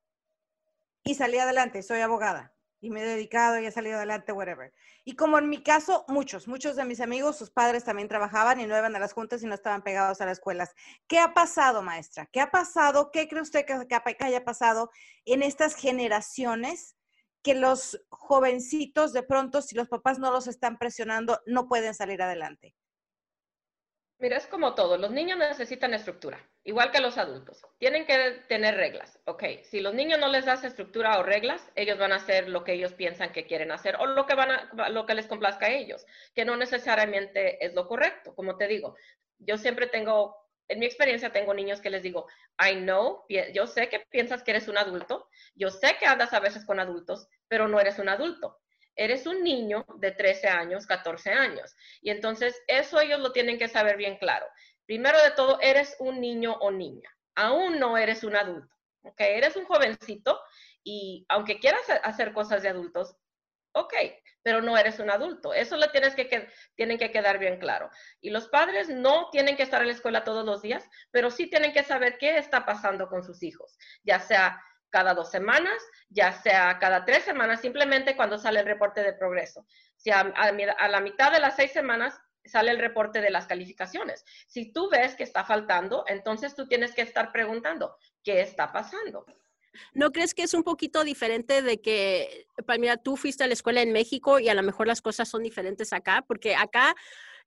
[1.04, 4.74] Y salí adelante, soy abogada y me he dedicado y he salido adelante, whatever.
[5.04, 8.66] Y como en mi caso, muchos, muchos de mis amigos, sus padres también trabajaban y
[8.66, 10.74] no iban a las juntas y no estaban pegados a las escuelas.
[11.06, 12.26] ¿Qué ha pasado, maestra?
[12.26, 13.12] ¿Qué ha pasado?
[13.12, 14.90] ¿Qué cree usted que, que haya pasado
[15.24, 16.96] en estas generaciones
[17.42, 22.20] que los jovencitos de pronto, si los papás no los están presionando, no pueden salir
[22.20, 22.74] adelante?
[24.22, 24.98] Mira, es como todo.
[24.98, 27.60] Los niños necesitan estructura, igual que los adultos.
[27.78, 29.18] Tienen que tener reglas.
[29.24, 32.62] Ok, si los niños no les das estructura o reglas, ellos van a hacer lo
[32.62, 35.66] que ellos piensan que quieren hacer o lo que, van a, lo que les complazca
[35.66, 36.06] a ellos,
[36.36, 38.32] que no necesariamente es lo correcto.
[38.36, 38.94] Como te digo,
[39.40, 40.36] yo siempre tengo,
[40.68, 42.28] en mi experiencia tengo niños que les digo,
[42.64, 46.38] I know, yo sé que piensas que eres un adulto, yo sé que andas a
[46.38, 48.60] veces con adultos, pero no eres un adulto
[48.96, 51.74] eres un niño de 13 años, 14 años.
[52.00, 54.46] Y entonces eso ellos lo tienen que saber bien claro.
[54.86, 57.10] Primero de todo, eres un niño o niña.
[57.34, 58.74] Aún no eres un adulto.
[59.02, 59.20] ¿ok?
[59.20, 60.40] Eres un jovencito
[60.84, 63.16] y aunque quieras hacer cosas de adultos,
[63.72, 63.94] ok,
[64.42, 65.54] pero no eres un adulto.
[65.54, 67.90] Eso lo tienen que quedar bien claro.
[68.20, 71.48] Y los padres no tienen que estar en la escuela todos los días, pero sí
[71.48, 76.32] tienen que saber qué está pasando con sus hijos, ya sea cada dos semanas, ya
[76.32, 79.66] sea cada tres semanas, simplemente cuando sale el reporte de progreso.
[79.96, 80.22] Si a,
[80.88, 84.24] la mitad de las seis semanas sale el reporte de las calificaciones.
[84.46, 89.24] Si tú ves que está faltando, entonces tú tienes que estar preguntando, ¿qué está pasando?
[89.94, 93.80] ¿No crees que es un poquito diferente de que, Palmira, tú fuiste a la escuela
[93.80, 96.24] en México y a lo mejor las cosas son diferentes acá?
[96.26, 96.94] Porque acá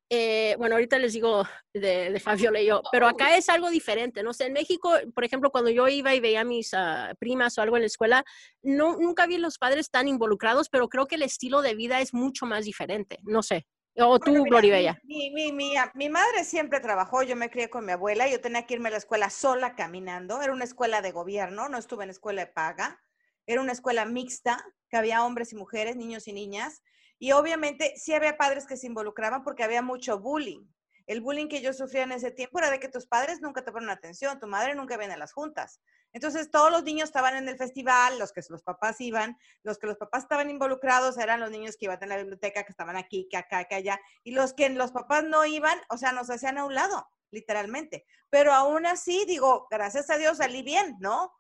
[0.09, 4.21] eh, bueno, ahorita les digo de, de Fabiola y yo, pero acá es algo diferente,
[4.21, 7.57] no sé, en México, por ejemplo, cuando yo iba y veía a mis ah, primas
[7.57, 8.23] o algo en la escuela,
[8.61, 12.01] no, nunca vi a los padres tan involucrados, pero creo que el estilo de vida
[12.01, 13.65] es mucho más diferente, no sé.
[13.97, 17.93] O tú, Gloria mi, mi, mi, mi, madre siempre trabajó, yo me crié con mi
[17.93, 21.69] abuela, yo tenía que irme a la escuela sola caminando, era una escuela de gobierno,
[21.69, 23.01] no estuve en escuela de paga,
[23.47, 26.81] era una escuela mixta, que había hombres y mujeres, niños y niñas,
[27.19, 30.65] y obviamente sí había padres que se involucraban porque había mucho bullying.
[31.07, 33.71] El bullying que yo sufría en ese tiempo era de que tus padres nunca te
[33.71, 35.79] ponen atención, tu madre nunca viene a las juntas.
[36.13, 39.85] Entonces todos los niños estaban en el festival, los que los papás iban, los que
[39.85, 43.27] los papás estaban involucrados eran los niños que iban a la biblioteca, que estaban aquí,
[43.29, 46.57] que acá, que allá, y los que los papás no iban, o sea, nos hacían
[46.57, 48.05] a un lado, literalmente.
[48.29, 51.31] Pero aún así, digo, gracias a Dios salí bien, ¿no?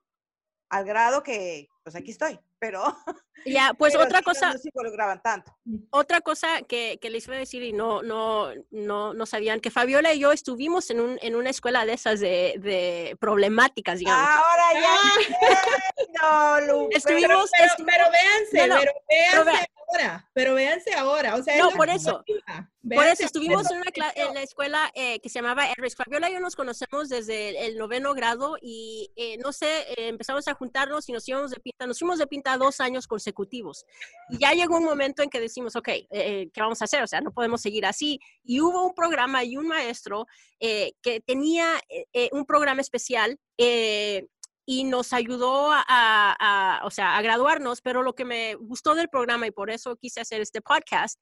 [0.69, 2.81] al grado que, pues aquí estoy, pero...
[3.47, 4.53] Ya, pues otra cosa...
[4.53, 5.55] No se involucraban tanto.
[5.91, 9.69] Otra cosa que, que, les iba a decir y no, no, no, no sabían, que
[9.69, 14.27] Fabiola y yo estuvimos en, un, en una escuela de esas de, de problemáticas, digamos.
[14.27, 16.59] Ahora ya...
[16.59, 18.89] no, Lu, estuvimos, pero, pero, véanse,
[19.31, 21.35] pero véanse ahora, pero véanse ahora.
[21.35, 22.23] O sea, no, por eso.
[22.93, 25.95] Por eso estuvimos en, una en la escuela eh, que se llamaba Erris.
[25.95, 30.47] Fabiola y yo nos conocemos desde el, noveno grado y eh, no sé, eh, empezamos
[30.47, 31.87] a juntarnos y nos íbamos de pinta.
[31.87, 33.85] Nos fuimos de pinta dos años consecutivos.
[34.29, 37.01] Y ya llegó un momento en que decimos, ok, ¿qué vamos a hacer?
[37.01, 38.19] O sea, no podemos seguir así.
[38.43, 40.27] Y hubo un programa y un maestro
[40.59, 41.79] que tenía
[42.31, 43.39] un programa especial
[44.65, 49.47] y nos ayudó a, o sea, a graduarnos, pero lo que me gustó del programa
[49.47, 51.19] y por eso quise hacer este podcast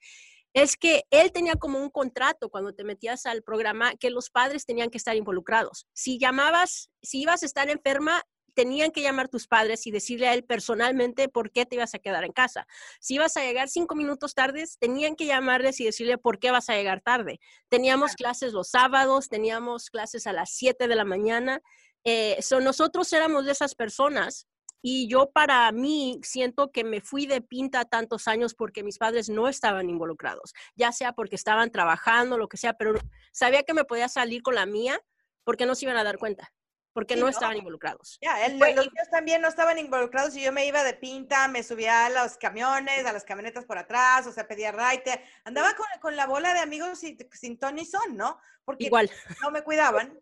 [0.53, 4.65] es que él tenía como un contrato cuando te metías al programa que los padres
[4.65, 5.87] tenían que estar involucrados.
[5.93, 10.33] Si llamabas, si ibas a estar enferma, tenían que llamar tus padres y decirle a
[10.35, 12.67] él personalmente por qué te ibas a quedar en casa.
[12.99, 16.69] Si ibas a llegar cinco minutos tardes, tenían que llamarles y decirle por qué vas
[16.69, 17.39] a llegar tarde.
[17.69, 21.61] Teníamos clases los sábados, teníamos clases a las siete de la mañana
[22.03, 24.47] eh, nosotros éramos de esas personas
[24.81, 29.29] y yo para mí siento que me fui de pinta tantos años porque mis padres
[29.29, 32.93] no estaban involucrados, ya sea porque estaban trabajando, lo que sea, pero
[33.31, 34.99] sabía que me podía salir con la mía
[35.45, 36.53] porque no se iban a dar cuenta
[36.93, 38.19] porque no, estaban involucrados.
[38.21, 42.05] Ya, los niños también no estaban involucrados y yo me iba de pinta, me subía
[42.05, 46.15] a los camiones, a las camionetas por atrás, o sea, pedía raite, andaba con, con
[46.15, 48.39] la bola de amigos y, sin ton ni son, ¿no?
[48.63, 49.09] Porque Igual.
[49.41, 50.19] no me cuidaban.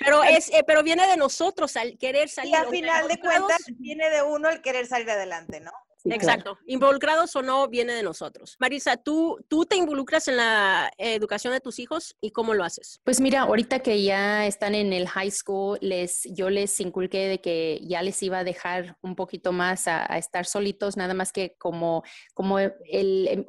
[0.00, 2.52] Pero es, eh, pero viene de nosotros al querer salir.
[2.52, 5.72] Y al final de cuentas viene de uno el querer salir adelante, ¿no?
[6.04, 6.58] Exacto.
[6.66, 8.56] Involucrados o no, viene de nosotros.
[8.58, 13.00] Marisa, ¿tú, ¿tú te involucras en la educación de tus hijos y cómo lo haces?
[13.04, 17.40] Pues mira, ahorita que ya están en el high school, les, yo les inculqué de
[17.40, 21.56] que ya les iba a dejar un poquito más a, estar solitos, nada más que
[21.56, 22.02] como,
[22.34, 22.74] como el,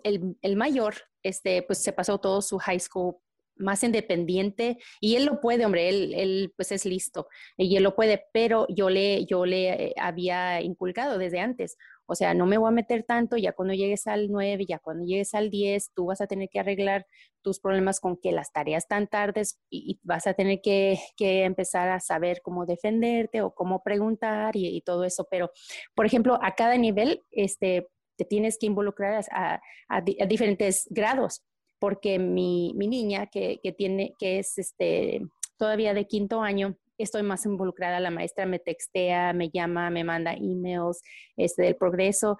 [0.03, 3.17] el, el mayor, este, pues se pasó todo su high school
[3.57, 7.95] más independiente y él lo puede, hombre, él, él pues es listo y él lo
[7.95, 12.57] puede, pero yo le, yo le eh, había inculcado desde antes, o sea, no me
[12.57, 16.05] voy a meter tanto, ya cuando llegues al 9, ya cuando llegues al 10, tú
[16.05, 17.07] vas a tener que arreglar
[17.41, 21.89] tus problemas con que las tareas tan tardes y, vas a tener que, que, empezar
[21.89, 25.51] a saber cómo defenderte o cómo preguntar y, todo eso, pero
[25.95, 27.87] por ejemplo, a cada nivel, este,
[28.17, 31.43] te tienes que involucrar a, a diferentes grados
[31.85, 35.21] porque mi, mi niña que, que, tiene, que es este,
[35.55, 40.33] todavía de quinto año, estoy más involucrada, la maestra me textea, me llama, me manda
[40.33, 41.03] emails
[41.37, 42.39] este, del progreso.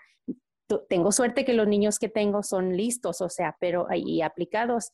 [0.90, 4.94] Tengo suerte que los niños que tengo son listos, o sea, pero y aplicados,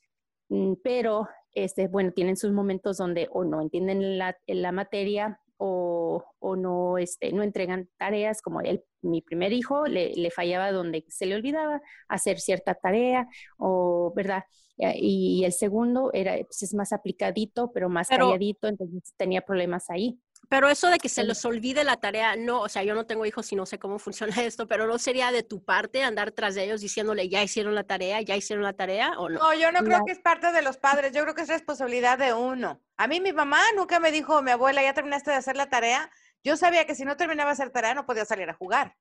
[0.50, 6.26] mm, pero este, bueno, tienen sus momentos donde o no entienden la, la materia o,
[6.40, 11.06] o, no, este, no entregan tareas, como el, mi primer hijo le, le, fallaba donde
[11.08, 13.28] se le olvidaba hacer cierta tarea,
[13.60, 14.44] o, ¿verdad?
[14.78, 20.20] Y el segundo era, pues es más aplicadito, pero más calladito, entonces tenía problemas ahí.
[20.52, 23.26] Pero eso de que se les olvide la tarea, no, o sea, yo no tengo
[23.26, 26.56] hijos y no sé cómo funciona esto, pero no sería de tu parte andar tras
[26.56, 29.40] de ellos diciéndole, ya hicieron la tarea, ya hicieron la tarea o no.
[29.40, 32.18] No, yo no creo que es parte de los padres, yo creo que es responsabilidad
[32.18, 32.82] de uno.
[32.98, 36.12] A mí mi mamá nunca me dijo, mi abuela, ya terminaste de hacer la tarea.
[36.44, 38.98] Yo sabía que si no terminaba de hacer tarea no podía salir a jugar.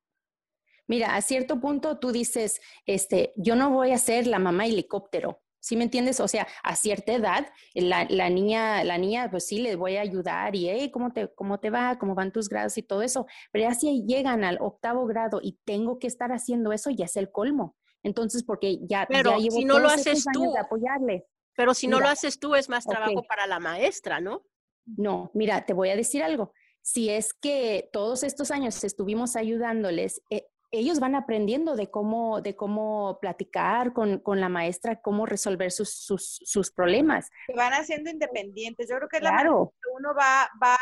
[0.86, 5.42] Mira, a cierto punto tú dices, este, yo no voy a ser la mamá helicóptero,
[5.60, 6.20] ¿Sí me entiendes?
[6.20, 10.00] O sea, a cierta edad, la, la, niña, la niña, pues sí, les voy a
[10.00, 11.98] ayudar y, hey, ¿cómo te, ¿cómo te va?
[11.98, 13.26] ¿Cómo van tus grados y todo eso?
[13.52, 17.16] Pero ya si llegan al octavo grado y tengo que estar haciendo eso, ya es
[17.16, 17.76] el colmo.
[18.02, 21.26] Entonces, porque ya, pero ya llevo si no lo haces tú, de apoyarle.
[21.54, 24.46] Pero si no lo haces tú, es más trabajo para la maestra, ¿no?
[24.86, 26.52] No, mira, te voy a decir algo.
[26.80, 32.54] Si es que todos estos años estuvimos ayudándoles, eh, ellos van aprendiendo de cómo, de
[32.54, 37.28] cómo platicar con, con la maestra, cómo resolver sus, sus, sus, problemas.
[37.46, 38.88] Se van haciendo independientes.
[38.88, 39.72] Yo creo que claro.
[39.82, 40.76] la uno va, va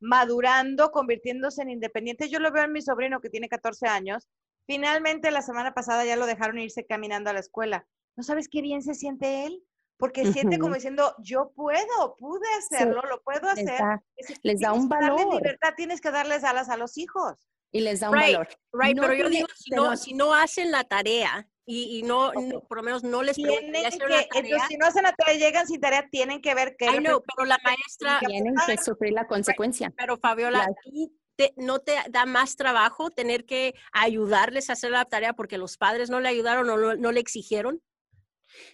[0.00, 2.28] madurando, convirtiéndose en independiente.
[2.28, 4.28] Yo lo veo en mi sobrino que tiene 14 años.
[4.66, 7.86] Finalmente, la semana pasada ya lo dejaron irse caminando a la escuela.
[8.16, 9.62] ¿No sabes qué bien se siente él?
[9.96, 13.80] Porque siente como diciendo, yo puedo, pude hacerlo, lo puedo hacer.
[14.42, 15.34] Les da un valor.
[15.34, 17.36] libertad, tienes que darles alas a los hijos
[17.74, 18.48] y les da un valor.
[18.72, 22.30] Right, pero yo digo, si no, si no hacen la tarea y, y no,
[22.68, 25.80] por lo menos no les tienen que, entonces, si no hacen la tarea, llegan sin
[25.80, 26.86] tarea, tienen que ver que...
[27.00, 28.20] No, pero la maestra...
[28.20, 29.92] Tienen que sufrir la consecuencia.
[29.96, 30.68] Pero Fabiola,
[31.56, 36.10] ¿no te da más trabajo tener que ayudarles a hacer la tarea porque los padres
[36.10, 37.82] no le ayudaron o no, no le exigieron?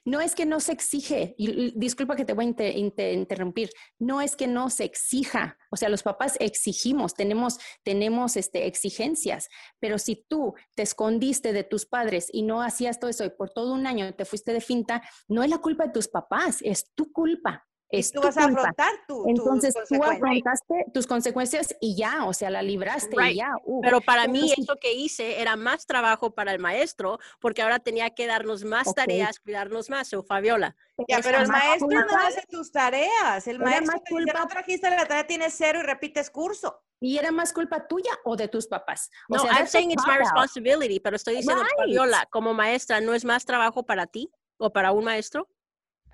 [0.04, 4.36] No es que no se exige, y, disculpa que te voy a interrumpir, no es
[4.36, 10.24] que no se exija, o sea, los papás exigimos, tenemos, tenemos este, exigencias, pero si
[10.28, 13.86] tú te escondiste de tus padres y no hacías todo eso y por todo un
[13.86, 17.66] año te fuiste de finta, no es la culpa de tus papás, es tu culpa.
[17.90, 22.48] Es tú vas a afrontar tu, Entonces tú afrontaste tus consecuencias y ya, o sea,
[22.48, 23.56] la libraste y ya.
[23.64, 23.80] Uh.
[23.82, 28.10] Pero para mí eso que hice era más trabajo para el maestro porque ahora tenía
[28.10, 30.12] que darnos más tareas, cuidarnos más.
[30.14, 30.76] O Fabiola.
[31.08, 33.46] Ya, pero el maestro no hace tus tareas.
[33.46, 36.82] El maestro te dice, no trajiste la tarea, tienes cero y repites curso.
[37.00, 39.10] ¿Y era más culpa tuya o de tus papás?
[39.30, 43.24] O no, I'm saying it's my responsibility, pero estoy diciendo, Fabiola, como maestra, ¿no es
[43.24, 45.48] más trabajo para ti o para un maestro?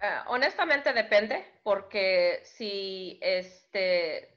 [0.01, 4.37] Ah, honestamente depende, porque si este,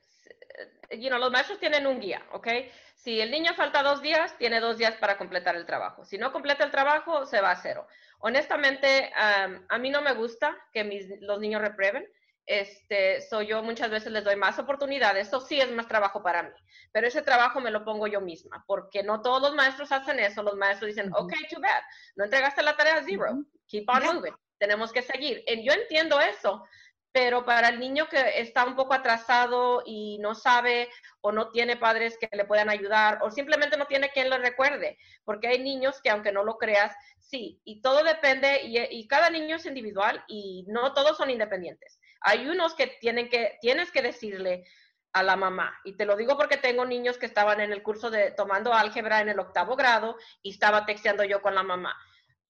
[0.92, 2.48] you know, los maestros tienen un guía, ¿ok?
[2.96, 6.06] Si el niño falta dos días, tiene dos días para completar el trabajo.
[6.06, 7.88] Si no completa el trabajo, se va a cero.
[8.20, 12.08] Honestamente, a mí no me gusta que mis, los niños reprueben.
[12.46, 16.42] Este, soy yo muchas veces les doy más oportunidades, eso sí es más trabajo para
[16.42, 16.50] mí,
[16.92, 20.42] pero ese trabajo me lo pongo yo misma, porque no todos los maestros hacen eso,
[20.42, 21.84] los maestros dicen, ok, too bad,
[22.16, 25.44] no entregaste la tarea zero, keep on moving tenemos que seguir.
[25.64, 26.64] Yo entiendo eso,
[27.12, 30.90] pero para el niño que está un poco atrasado y no sabe
[31.22, 34.98] o no tiene padres que le puedan ayudar o simplemente no tiene quien le recuerde,
[35.26, 39.56] porque hay niños que aunque no lo creas, sí, y todo depende y, cada niño
[39.56, 42.00] es individual y no todos son independientes.
[42.22, 44.66] Hay unos que tienen que tienes que decirle
[45.14, 45.80] a la mamá.
[45.84, 49.22] Y te lo digo porque tengo niños que estaban en el curso de tomando álgebra
[49.22, 51.98] en el octavo grado y estaba texteando yo con la mamá.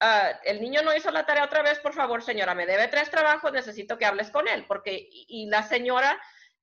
[0.02, 3.10] Ah, el niño no hizo la tarea otra vez, por favor, señora, me debe tres
[3.10, 6.18] trabajos, necesito que hables con él, porque, y, la señora,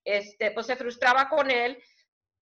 [0.05, 1.83] este, pues se frustraba con él,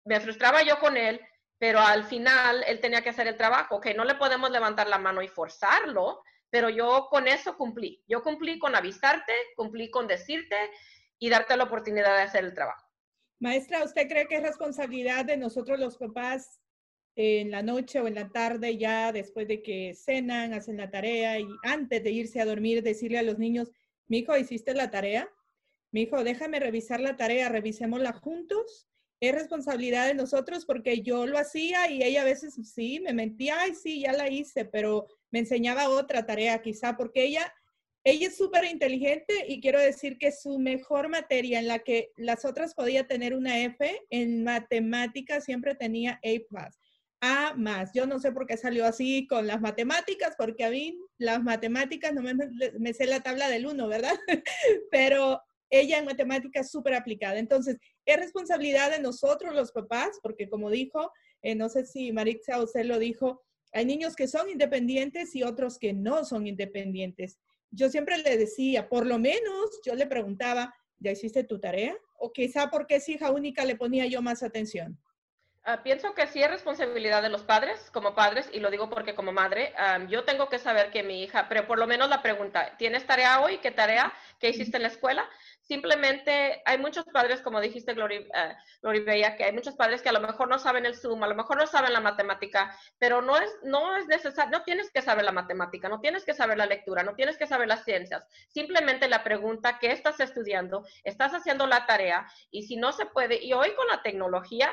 [0.05, 1.19] me frustraba yo con él,
[1.57, 4.97] pero al final él tenía que hacer el trabajo, que no le podemos levantar la
[4.97, 8.01] mano y forzarlo, pero yo con eso cumplí.
[8.07, 10.55] Yo cumplí con avisarte, cumplí con decirte
[11.19, 12.87] y darte la oportunidad de hacer el trabajo.
[13.39, 16.61] Maestra, ¿usted cree que es responsabilidad de nosotros los papás
[17.15, 21.39] en la noche o en la tarde, ya después de que cenan, hacen la tarea
[21.39, 23.71] y antes de irse a dormir, decirle a los niños,
[24.07, 25.29] mi hijo, ¿hiciste la tarea?
[25.91, 28.87] Mi hijo, déjame revisar la tarea, revisémosla juntos.
[29.21, 33.61] Es responsabilidad de nosotros porque yo lo hacía y ella a veces sí, me mentía,
[33.61, 37.51] ay, sí, ya la hice, pero me enseñaba otra tarea quizá porque ella,
[38.03, 42.43] ella es súper inteligente y quiero decir que su mejor materia en la que las
[42.43, 46.29] otras podía tener una F, en matemáticas siempre tenía A
[47.21, 47.91] a más.
[47.93, 52.13] Yo no sé por qué salió así con las matemáticas, porque a mí las matemáticas
[52.13, 54.13] no me, sé la tabla del 1, ¿verdad?
[54.91, 57.37] Pero ella en matemáticas súper aplicada.
[57.37, 62.61] Entonces, es responsabilidad de nosotros los papás, porque como dijo, eh, no sé si Marixa
[62.61, 67.39] usted lo dijo, hay niños que son independientes y otros que no son independientes.
[67.71, 71.95] Yo siempre le decía, por lo menos yo le preguntaba, ¿ya hiciste tu tarea?
[72.17, 74.97] O quizá porque es hija única le ponía yo más atención.
[75.67, 79.15] Ah, pienso que sí es responsabilidad de los padres, como padres, y lo digo porque
[79.15, 79.73] como madre,
[80.09, 83.41] yo tengo que saber que mi hija, pero por lo menos la pregunta, ¿tienes tarea
[83.41, 83.57] hoy?
[83.57, 84.13] ¿Qué tarea?
[84.39, 85.27] ¿Qué hiciste en la escuela?
[85.61, 88.19] Simplemente hay muchos padres, como dijiste, Gloria,
[88.83, 91.27] uh, Bella, que hay muchos padres que a lo mejor no saben el Zoom, a
[91.27, 95.01] lo mejor no saben la matemática, pero no es, no es necesario, no tienes que
[95.01, 98.27] saber la matemática, no tienes que saber la lectura, no tienes que saber las ciencias.
[98.49, 100.85] Simplemente la pregunta, ¿qué estás estudiando?
[101.03, 102.27] ¿Estás haciendo la tarea?
[102.51, 104.71] Y si no se puede, y hoy con la tecnología,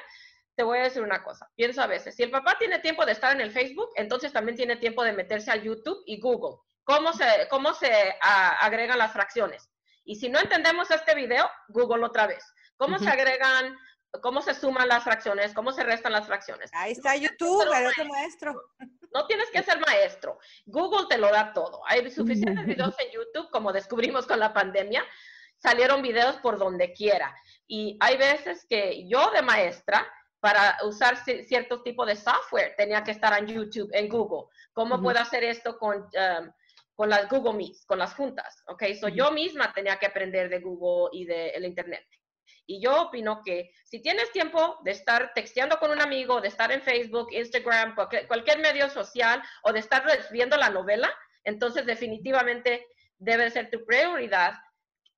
[0.55, 3.13] te voy a decir una cosa, pienso a veces, si el papá tiene tiempo de
[3.13, 6.59] estar en el Facebook, entonces también tiene tiempo de meterse al YouTube y Google.
[6.85, 9.71] ¿Cómo se, cómo se agregan las fracciones?
[10.05, 12.45] Y si no entendemos este video, Google otra vez.
[12.77, 13.77] ¿Cómo se agregan,
[14.21, 16.71] cómo se suman las fracciones, cómo se restan las fracciones?
[16.75, 18.61] Ahí está YouTube, eres maestro.
[19.15, 20.39] No tienes que ser maestro.
[20.67, 21.83] Google te lo da todo.
[21.87, 25.05] Hay suficientes videos en YouTube, como descubrimos con la pandemia.
[25.57, 27.33] Salieron videos por donde quiera.
[27.69, 30.11] Y hay veces que yo de maestra
[30.43, 34.49] para usar cierto tipo de software tenía que estar en YouTube, en Google.
[34.73, 36.53] ¿Cómo puedo hacer esto con, um,
[36.97, 38.65] con las Google Meets, con las juntas?
[38.67, 42.05] Ok, so yo misma tenía que aprender de Google y del Internet.
[42.67, 46.73] Y yo opino que si tienes tiempo de estar texteando con un amigo, de estar
[46.73, 51.09] en Facebook, Instagram, cualquier, cualquier medio social o de estar viendo la novela,
[51.45, 52.85] entonces definitivamente
[53.17, 54.55] debe ser tu prioridad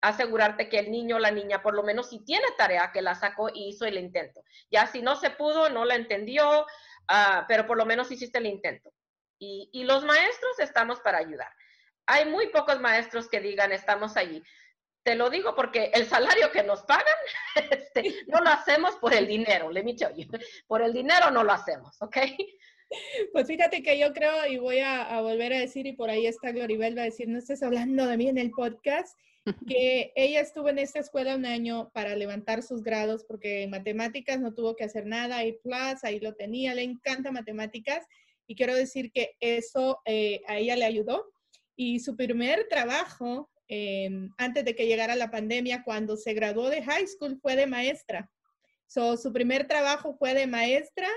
[0.09, 3.15] asegurarte que el niño o la niña, por lo menos si tiene tarea, que la
[3.15, 4.43] sacó y hizo el intento.
[4.71, 6.67] Ya si no se pudo, no la entendió,
[7.09, 8.93] ah, pero por lo menos hiciste el intento.
[9.39, 11.51] Y, los maestros estamos para ayudar.
[12.07, 14.43] Hay muy pocos maestros que digan estamos allí.
[15.03, 17.15] Te lo digo porque el salario que nos pagan
[17.71, 19.95] este, no lo hacemos por el dinero, le me
[20.67, 22.17] Por el dinero no lo hacemos, ¿ok?
[23.33, 26.53] Pues fíjate que yo creo, y voy a, volver a decir, y por ahí está
[26.53, 29.19] Gloribel, va a decir, no estés hablando de mí en el podcast,
[29.69, 34.41] que ella estuvo en esta escuela un año para levantar sus grados, porque en matemáticas
[34.41, 38.07] no tuvo que hacer nada, y plus, ahí lo tenía, le encanta matemáticas,
[38.47, 41.31] y quiero decir que eso eh, a ella le ayudó.
[41.77, 46.83] Y su primer trabajo, em, antes de que llegara la pandemia, cuando se graduó de
[46.83, 48.31] high school, fue de maestra.
[48.87, 51.09] So, su primer trabajo fue de maestra,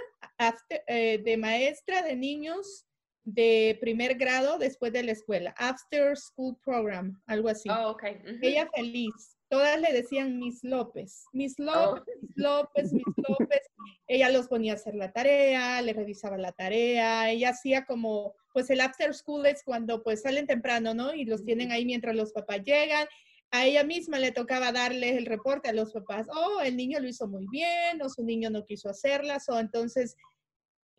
[0.88, 2.88] eh, de maestra de niños
[3.28, 7.70] de primer grado después de la escuela, After School Program, algo así.
[7.70, 8.22] Oh, okay.
[8.42, 9.36] Ella feliz.
[9.50, 11.64] Todas le decían Miss López, Miss oh.
[11.64, 13.62] López, Miss López, Miss López.
[14.08, 18.70] Ella los ponía a hacer la tarea, le revisaba la tarea, ella hacía como, pues
[18.70, 21.14] el after school es cuando pues salen temprano, ¿no?
[21.14, 23.08] Y los tienen ahí mientras los papás llegan
[23.52, 27.08] a ella misma le tocaba darles el reporte a los papás, oh, el niño lo
[27.08, 30.16] hizo muy bien, o su niño no quiso hacerlas, o entonces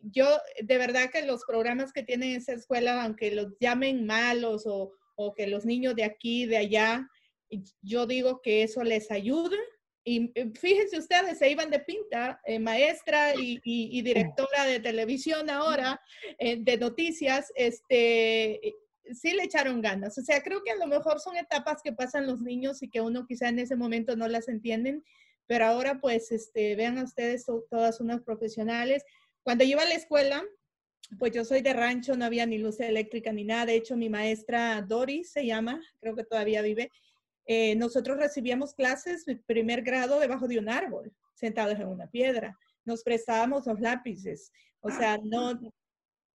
[0.01, 4.93] yo de verdad que los programas que tienen esa escuela, aunque los llamen malos o,
[5.35, 7.09] que los niños de aquí, de allá,
[7.81, 9.57] yo digo que eso les ayuda.
[10.05, 15.99] Y eh, fíjense ustedes, se iban de pinta, eh, maestra y, directora de televisión ahora,
[16.37, 18.61] eh, de noticias, este,
[19.13, 20.17] sí le echaron ganas.
[20.17, 23.01] O sea, creo que a lo mejor son etapas que pasan los niños y que
[23.01, 25.03] uno quizá en ese momento no las entienden,
[25.47, 29.03] pero ahora pues este, vean a ustedes todas unas profesionales.
[29.43, 30.43] Cuando yo iba a la escuela,
[31.17, 33.67] pues yo soy de rancho, no había ni luz eléctrica ni nada.
[33.67, 36.91] De hecho, mi maestra Doris se llama, creo que todavía vive.
[37.45, 42.57] Eh, nosotros recibíamos clases de primer grado debajo de un árbol, sentados en una piedra.
[42.85, 44.51] Nos prestábamos los lápices.
[44.81, 45.59] O sea, no,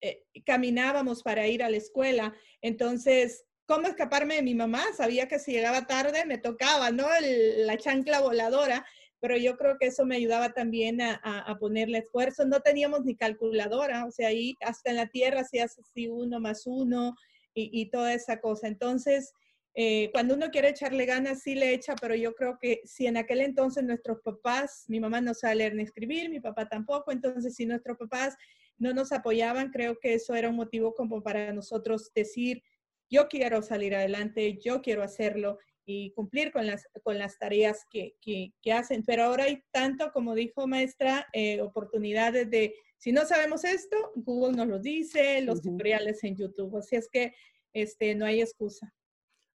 [0.01, 2.35] eh, caminábamos para ir a la escuela.
[2.61, 4.83] Entonces, ¿cómo escaparme de mi mamá?
[4.97, 7.07] Sabía que si llegaba tarde me tocaba, ¿no?
[7.21, 8.85] la chancla voladora,
[9.23, 12.45] pero yo creo que eso me ayudaba también a, a, ponerle esfuerzo.
[12.45, 16.41] No teníamos ni calculadora, o sea, ahí hasta en la tierra se hace así uno
[16.41, 17.15] más uno
[17.55, 18.67] y, y toda esa cosa.
[18.67, 19.33] Entonces,
[19.77, 23.17] eh, cuando uno quiere echarle ganas, sí le echa, pero yo creo que si en
[23.17, 27.55] aquel entonces nuestros papás, mi mamá no sabe leer ni escribir, mi papá tampoco, entonces
[27.55, 28.35] si nuestros papás
[28.77, 32.61] no nos apoyaban, creo que eso era un motivo como para nosotros decir,
[33.09, 38.15] yo quiero salir adelante, yo quiero hacerlo y cumplir con las, con las tareas que,
[38.21, 39.05] que, hacen.
[39.05, 44.57] Pero ahora hay tanto, como dijo maestra, eh, oportunidades de, si no sabemos esto, Google
[44.57, 46.77] nos lo dice, los tutoriales en YouTube.
[46.77, 47.35] Así es que
[47.73, 48.93] este, no hay excusa.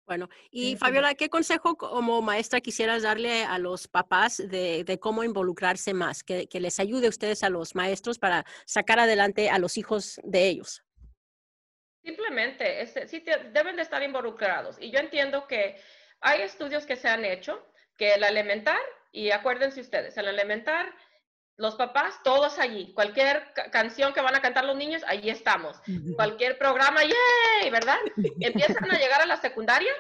[0.07, 5.93] Bueno, y Fabiola, ¿qué consejo como maestra quisieras darle a los papás de, cómo involucrarse
[5.93, 10.21] más, que, les ayude a ustedes a los maestros para sacar adelante a los hijos
[10.23, 10.81] de ellos?
[12.01, 13.21] Simplemente, este, sí
[13.51, 14.77] deben de estar involucrados.
[14.79, 15.75] Y yo entiendo que
[16.21, 17.65] hay estudios que se han hecho
[17.97, 18.79] que el elementar,
[19.11, 20.93] y acuérdense ustedes, el elementar
[21.57, 22.93] los papás, todos allí.
[22.93, 25.81] Cualquier canción que van a cantar los niños, allí estamos.
[26.15, 27.71] Cualquier programa, ¡yay!
[27.71, 27.97] ¿Verdad?
[28.39, 29.91] Empiezan a llegar a la secundaria,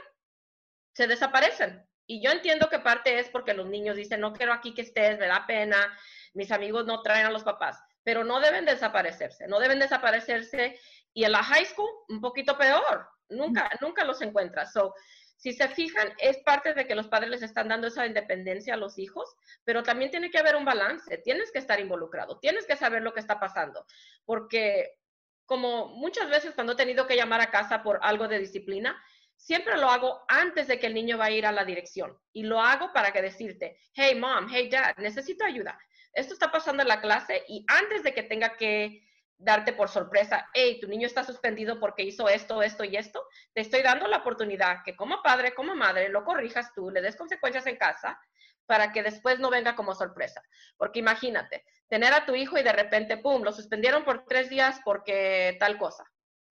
[0.93, 1.83] se desaparecen.
[2.05, 5.17] Y yo entiendo que parte es porque los niños dicen, no quiero aquí que estés,
[5.17, 5.97] me da pena,
[6.33, 10.79] mis amigos no traen a los papás, pero no deben desaparecerse, no deben desaparecerse.
[11.13, 14.71] Y en la high school, un poquito peor, nunca, nunca los encuentras.
[14.71, 14.93] So,
[15.37, 18.77] si se fijan, es parte de que los padres les están dando esa independencia a
[18.77, 22.75] los hijos, pero también tiene que haber un balance, tienes que estar involucrado, tienes que
[22.75, 23.85] saber lo que está pasando,
[24.25, 24.97] porque
[25.45, 29.01] como muchas veces cuando he tenido que llamar a casa por algo de disciplina,
[29.35, 32.43] siempre lo hago antes de que el niño va a ir a la dirección y
[32.43, 35.79] lo hago para que decirte, hey mom, hey dad, necesito ayuda.
[36.13, 39.06] Esto está pasando en la clase y antes de que tenga que
[39.37, 43.61] darte por sorpresa, hey, tu niño está suspendido porque hizo esto, esto y esto, te
[43.61, 47.67] estoy dando la oportunidad que como padre, como madre, lo corrijas tú, le des consecuencias
[47.67, 48.19] en casa
[48.65, 50.43] para que después no venga como sorpresa.
[50.75, 54.81] Porque imagínate, tener a tu hijo y de repente, ¡pum!, lo suspendieron por tres días
[54.83, 56.03] porque tal cosa.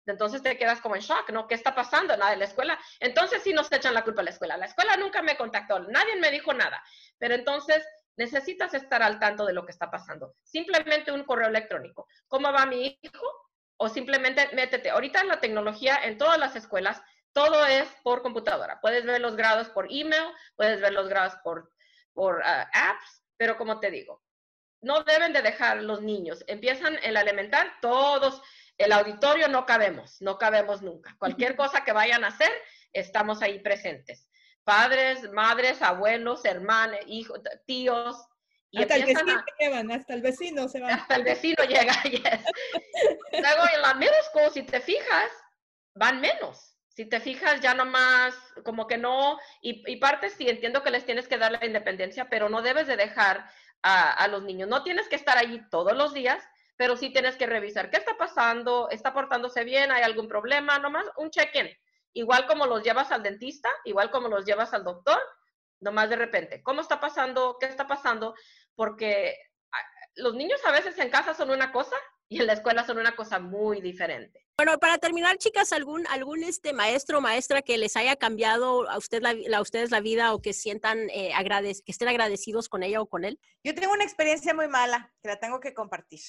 [0.07, 1.47] Entonces te quedas como en shock, ¿no?
[1.47, 2.16] ¿Qué está pasando?
[2.16, 2.78] Nada de la escuela.
[3.01, 4.57] Entonces sí nos echan la culpa a la escuela.
[4.57, 6.82] La escuela nunca me contactó, nadie me dijo nada.
[7.18, 7.85] Pero entonces
[8.17, 10.35] necesitas estar al tanto de lo que está pasando.
[10.43, 12.07] Simplemente un correo electrónico.
[12.29, 13.27] ¿Cómo va mi hijo?
[13.77, 14.91] O simplemente métete.
[14.91, 17.03] Ahorita en la tecnología, en todas las escuelas,
[17.33, 18.81] todo es por computadora.
[18.81, 21.71] Puedes ver los grados por email, puedes ver los grados por,
[22.12, 24.23] por ah, apps, pero como te digo,
[24.81, 26.45] no deben de dejar los niños.
[26.47, 28.41] Empiezan el elemental, todos,
[28.79, 31.17] el auditorio no cabemos, no cabemos nunca.
[31.19, 32.53] Cualquier cosa que vayan a hacer,
[32.93, 34.29] estamos ahí presentes
[34.65, 38.17] padres, madres, abuelos, hermanos, hijos, tíos.
[38.71, 40.89] Y hasta el vecino llevan, hasta el vecino se va.
[40.89, 42.41] Hasta el vecino llega, yes.
[43.33, 45.31] Luego en la middle school, si te fijas,
[45.95, 46.77] van menos.
[46.89, 48.35] Si te fijas, ya nomás,
[48.65, 52.29] como que no, y, y parte sí, entiendo que les tienes que dar la independencia,
[52.29, 53.49] pero no debes de dejar
[53.83, 54.69] a, a los niños.
[54.69, 56.43] No tienes que estar allí todos los días,
[56.77, 61.05] pero sí tienes que revisar qué está pasando, está portándose bien, hay algún problema, nomás
[61.17, 61.69] un check-in.
[62.15, 65.19] Igual como los llevas al dentista, igual como los llevas al doctor,
[65.81, 67.57] nomás de repente, ¿cómo está pasando?
[67.61, 68.35] ¿Qué está pasando?
[68.75, 69.37] Porque
[69.73, 69.79] ah,
[70.17, 71.97] los niños a veces en casa son una cosa
[72.29, 74.45] y en la escuela son una cosa muy diferente.
[74.57, 78.97] Bueno, para terminar, chicas, algún algún este maestro o maestra que les haya cambiado a
[78.97, 81.33] usted la, ustedes la vida o que sientan eh,
[81.85, 83.41] que estén agradecidos con ella o con él.
[83.65, 86.21] Yo tengo una experiencia muy mala que la tengo que compartir.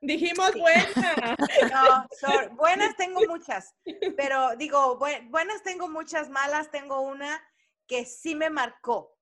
[0.00, 0.86] Dijimos buenas.
[2.22, 3.74] No, buenas tengo muchas,
[4.16, 7.42] pero digo, buenas tengo muchas, malas tengo una
[7.86, 9.16] que sí me marcó.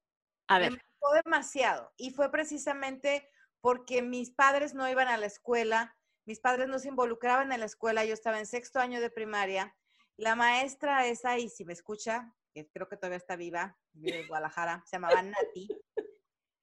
[0.49, 0.73] A ver.
[0.73, 3.29] Me marcó demasiado y fue precisamente
[3.61, 5.97] porque mis padres no iban a la escuela,
[6.27, 9.75] mis padres no se involucraban en la escuela, yo estaba en sexto año de primaria.
[10.17, 14.29] La maestra esa, y si me escucha, que creo que todavía está viva, vive en
[14.29, 15.69] Guadalajara, se llamaba Nati,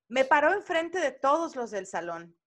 [0.07, 2.37] me paró enfrente de todos los del salón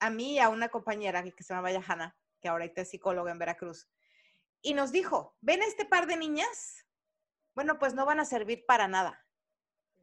[0.00, 3.38] a mí y a una compañera que se llama Yahana, que ahora es psicóloga en
[3.38, 3.88] Veracruz,
[4.62, 6.84] y nos dijo, ¿ven este par de niñas?
[7.54, 9.24] Bueno, pues no van a servir para nada.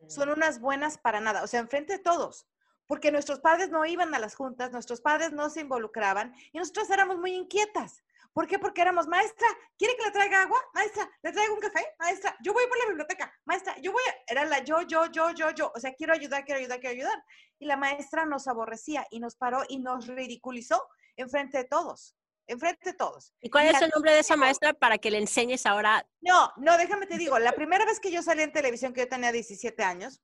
[0.08, 0.34] Son mm.
[0.34, 2.48] unas buenas para nada, o sea, enfrente de todos,
[2.88, 6.90] porque nuestros padres no iban a las juntas, nuestros padres no se involucraban y nosotros
[6.90, 8.04] éramos muy inquietas.
[8.34, 8.58] ¿Por qué?
[8.58, 10.60] Porque éramos, maestra, ¿quiere que le traiga agua?
[10.74, 11.86] Maestra, ¿le traigo un café?
[12.00, 13.32] Maestra, yo voy por la biblioteca.
[13.46, 15.72] Maestra, yo voy, era la yo, yo, yo, yo, yo.
[15.76, 17.24] O sea, quiero ayudar, quiero ayudar, quiero ayudar.
[17.60, 20.84] Y la maestra nos aborrecía y nos paró y nos ridiculizó
[21.16, 22.16] enfrente de todos.
[22.48, 23.34] Enfrente de todos.
[23.40, 26.06] ¿Y cuál es el nombre de esa maestra para que le enseñes ahora?
[26.22, 29.08] No, no, déjame te digo, la primera vez que yo salí en televisión, que yo
[29.08, 30.22] tenía 17 años,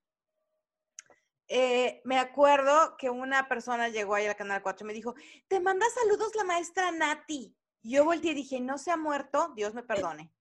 [1.48, 5.16] eh, me acuerdo que una persona llegó ahí al Canal 4 y me dijo,
[5.48, 7.56] te manda saludos la maestra Nati.
[7.84, 10.34] Yo volteé y dije, no se ha muerto, Dios me perdone.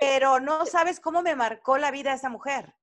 [0.00, 2.74] Pero no sabes cómo me marcó la vida esa mujer.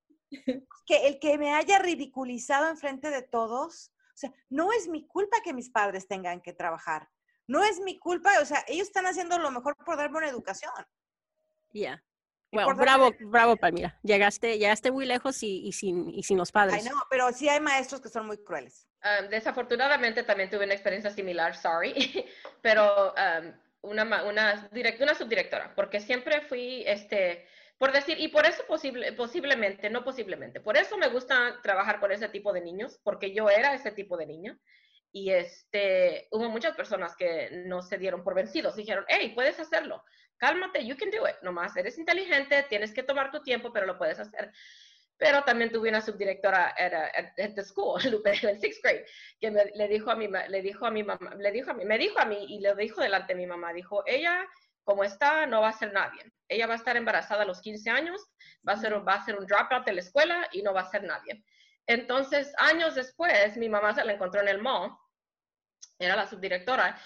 [0.86, 5.38] Que el que me haya ridiculizado enfrente de todos, o sea, no es mi culpa
[5.44, 7.10] que mis padres tengan que trabajar.
[7.48, 10.72] No es mi culpa, o sea, ellos están haciendo lo mejor por darme una educación.
[11.72, 12.04] Ya.
[12.52, 14.00] Bueno, bravo, bravo, Palmira.
[14.04, 16.76] Llegaste, llegaste muy lejos y, sin, y sin los padres.
[16.76, 18.88] Ay, no, pero sí hay maestros que son muy crueles.
[19.02, 21.94] Ah, desafortunadamente también tuve una experiencia similar, sorry,
[22.62, 23.54] pero um,
[23.88, 29.90] una, una, una subdirectora, porque siempre fui, este, por decir, y por eso posible, posiblemente,
[29.90, 33.74] no posiblemente, por eso me gusta trabajar con ese tipo de niños, porque yo era
[33.74, 34.58] ese tipo de niña.
[35.12, 40.04] Y este, hubo muchas personas que no se dieron por vencidos, dijeron, hey, puedes hacerlo,
[40.38, 43.98] cálmate, you can do it, nomás eres inteligente, tienes que tomar tu tiempo, pero lo
[43.98, 44.52] puedes hacer
[45.18, 49.06] pero también tuve una subdirectora at, the school, en sixth grade,
[49.40, 51.86] que me, le dijo a mi, le dijo a mi mamá, le dijo a mí,
[51.86, 54.48] me dijo a mí y le dijo delante de mi mamá, dijo, ella
[54.88, 56.32] como está no va a ser nadie.
[56.48, 58.26] Ella va a estar embarazada a los 15 años,
[58.68, 60.90] va a ser, va a ser un dropout de la escuela y no va a
[60.90, 61.44] ser nadie.
[61.88, 64.92] Entonces, años después, mi mamá se la encontró en el mall,
[66.00, 66.98] era la subdirectora,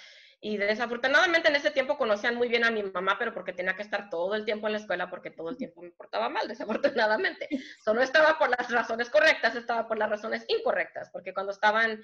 [0.43, 3.83] y desafortunadamente en ese tiempo conocían muy bien a mi mamá, pero porque tenía que
[3.83, 7.47] estar todo el tiempo en la escuela porque todo el tiempo me portaba mal, desafortunadamente.
[7.85, 12.01] Solo estaba por las razones correctas, estaba por las razones incorrectas, porque cuando estaban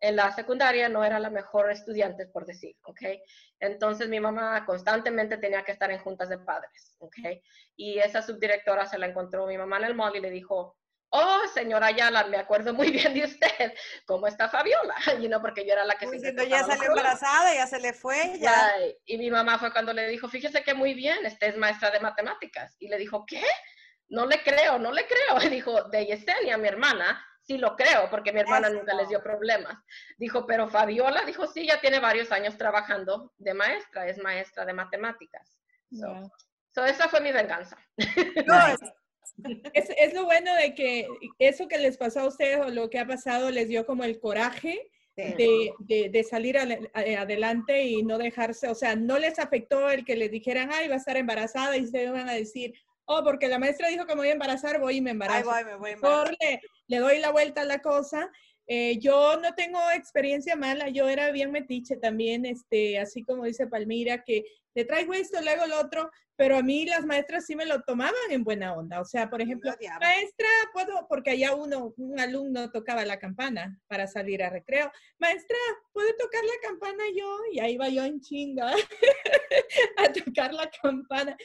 [0.00, 3.02] en la secundaria no era la mejor estudiante, por decir, ¿ok?
[3.60, 7.16] Entonces mi mamá constantemente tenía que estar en juntas de padres, ¿ok?
[7.76, 10.76] Y esa subdirectora se la encontró mi mamá en el mall y le dijo,
[11.10, 13.74] oh, señora Ayala, me acuerdo muy bien de usted,
[14.06, 14.94] ¿cómo está Fabiola?
[15.20, 18.38] Y no, porque yo era la que se ya salió embarazada, ya se le fue,
[18.38, 18.72] ya.
[19.04, 22.00] Y mi mamá fue cuando le dijo, fíjese que muy bien, usted es maestra de
[22.00, 22.76] matemáticas.
[22.78, 23.44] Y le dijo, ¿qué?
[24.08, 25.36] No le creo, no le creo.
[25.42, 29.22] Y dijo, de Yesenia, mi hermana, sí lo creo, porque mi hermana nunca les dio
[29.22, 29.76] problemas.
[30.18, 34.72] Dijo, pero Fabiola, dijo, sí, ya tiene varios años trabajando de maestra, es maestra de
[34.72, 35.58] matemáticas.
[35.90, 37.78] So, esa fue mi venganza.
[38.46, 38.76] No,
[39.72, 41.08] es, es, lo bueno de que
[41.38, 44.18] eso que les pasó a ustedes o lo que ha pasado les dio como el
[44.18, 45.72] coraje de,
[46.10, 50.70] de, salir adelante y no dejarse, o sea, no les afectó el que les dijeran,
[50.72, 52.74] ay, va a estar embarazada y se iban a decir,
[53.06, 55.50] oh, porque la maestra dijo que me voy a embarazar, voy y me embarazo.
[55.50, 56.36] Ay, voy, me voy a embarazar.
[56.38, 58.30] Le, le, doy la vuelta a la cosa.
[58.66, 63.66] Eh, yo no tengo experiencia mala, yo era bien metiche también, este, así como dice
[63.66, 64.44] Palmira, que
[64.74, 67.82] le traigo esto, le hago lo otro, pero a mí las maestras sí me lo
[67.82, 69.00] tomaban en buena onda.
[69.00, 74.06] O sea, por ejemplo, maestra, puedo, porque allá uno, un alumno tocaba la campana para
[74.06, 74.92] salir a recreo.
[75.18, 75.56] Maestra,
[75.92, 77.38] ¿puedo tocar la campana yo?
[77.52, 78.70] Y ahí va yo en chinga
[79.96, 81.38] a tocar la campana.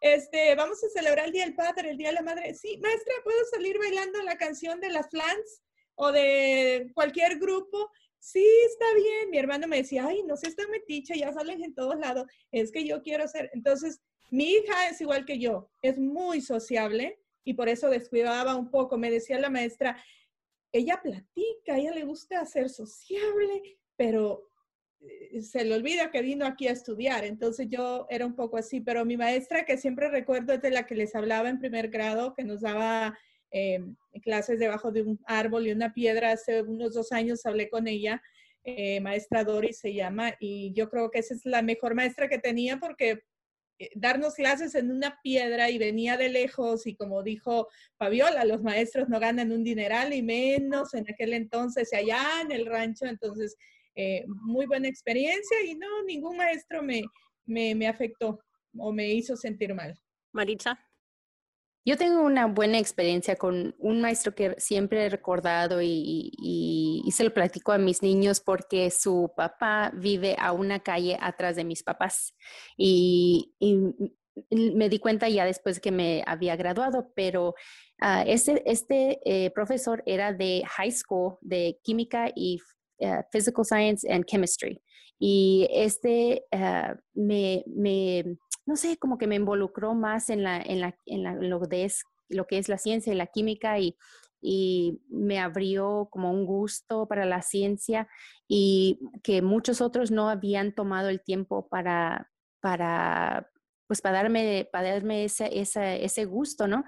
[0.00, 2.54] Este, vamos a celebrar el Día del Padre, el Día de la Madre.
[2.54, 5.62] Sí, maestra, ¿puedo salir bailando la canción de las Flans
[6.00, 7.90] o de cualquier grupo?
[8.20, 9.30] sí, está bien.
[9.30, 12.26] Mi hermano me decía, ay, no sé, está metiche, ya salen en todos lados.
[12.52, 13.50] Es que yo quiero ser.
[13.54, 18.70] Entonces, mi hija es igual que yo, es muy sociable y por eso descuidaba un
[18.70, 18.96] poco.
[18.96, 20.00] Me decía la maestra,
[20.70, 24.46] ella platica, ella le gusta ser sociable, pero
[25.00, 27.24] eh, se le olvida que vino aquí a estudiar.
[27.24, 30.86] Entonces yo era un poco así, pero mi maestra que siempre recuerdo es de la
[30.86, 33.18] que les hablaba en primer grado, que nos daba
[33.50, 33.80] eh,
[34.22, 36.32] clases debajo de un árbol y una piedra.
[36.32, 38.22] Hace unos dos años hablé con ella,
[38.64, 42.38] eh, maestra Doris se llama, y yo creo que esa es la mejor maestra que
[42.38, 43.22] tenía porque
[43.94, 49.08] darnos clases en una piedra y venía de lejos y como dijo Fabiola, los maestros
[49.08, 53.56] no ganan un dineral y menos en aquel entonces allá en el rancho, entonces
[53.94, 57.02] eh, muy buena experiencia y no, ningún maestro me,
[57.46, 58.40] me, afectó
[58.78, 59.98] o me hizo sentir mal.
[60.32, 60.78] Maritza.
[61.84, 67.24] Yo tengo una buena experiencia con un maestro que siempre he recordado y, y, se
[67.24, 71.82] lo platico a mis niños porque su papá vive a una calle atrás de mis
[71.82, 72.34] papás.
[72.76, 73.54] Y,
[74.50, 77.54] me di cuenta ya después que me había graduado, pero
[78.00, 82.58] uh, este, eh, profesor era de high school de química y
[83.00, 84.78] Uh, physical Science and Chemistry.
[85.18, 86.44] Y este
[87.14, 88.36] me, me,
[88.70, 91.92] no sé, como que me involucró más en, la, en, la, en la, lo, de
[92.28, 93.96] lo que es la ciencia y la química y,
[94.40, 98.06] y me abrió como un gusto para la ciencia
[98.46, 103.50] y que muchos otros no habían tomado el tiempo para, para
[103.88, 106.84] pues para darme, para darme ese, ese, ese gusto, ¿no?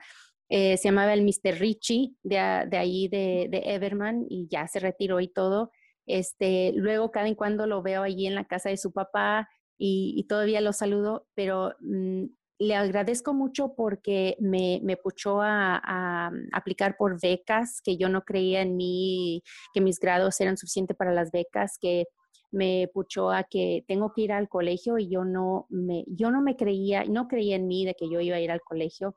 [0.50, 1.58] Eh, se llamaba el Mr.
[1.58, 5.72] Richie de, de ahí de, de Everman y ya se retiró y todo.
[6.06, 9.48] Este, luego cada en cuando lo veo allí en la casa de su papá
[9.84, 12.26] y, todavía lo saludo, pero mm,
[12.60, 18.62] le agradezco mucho porque me, me puchó a, aplicar por becas, que yo no creía
[18.62, 19.42] en mí,
[19.74, 22.04] que mis grados eran suficientes para las becas, que
[22.52, 26.42] me puchó a que tengo que ir al colegio y yo no me, yo no
[26.42, 29.16] me creía, no creía en mí de que yo iba a ir al colegio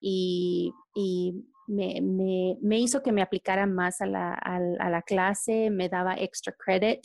[0.00, 0.72] y,
[1.66, 7.00] me, hizo que me aplicara más a, la clase, me daba extra credit.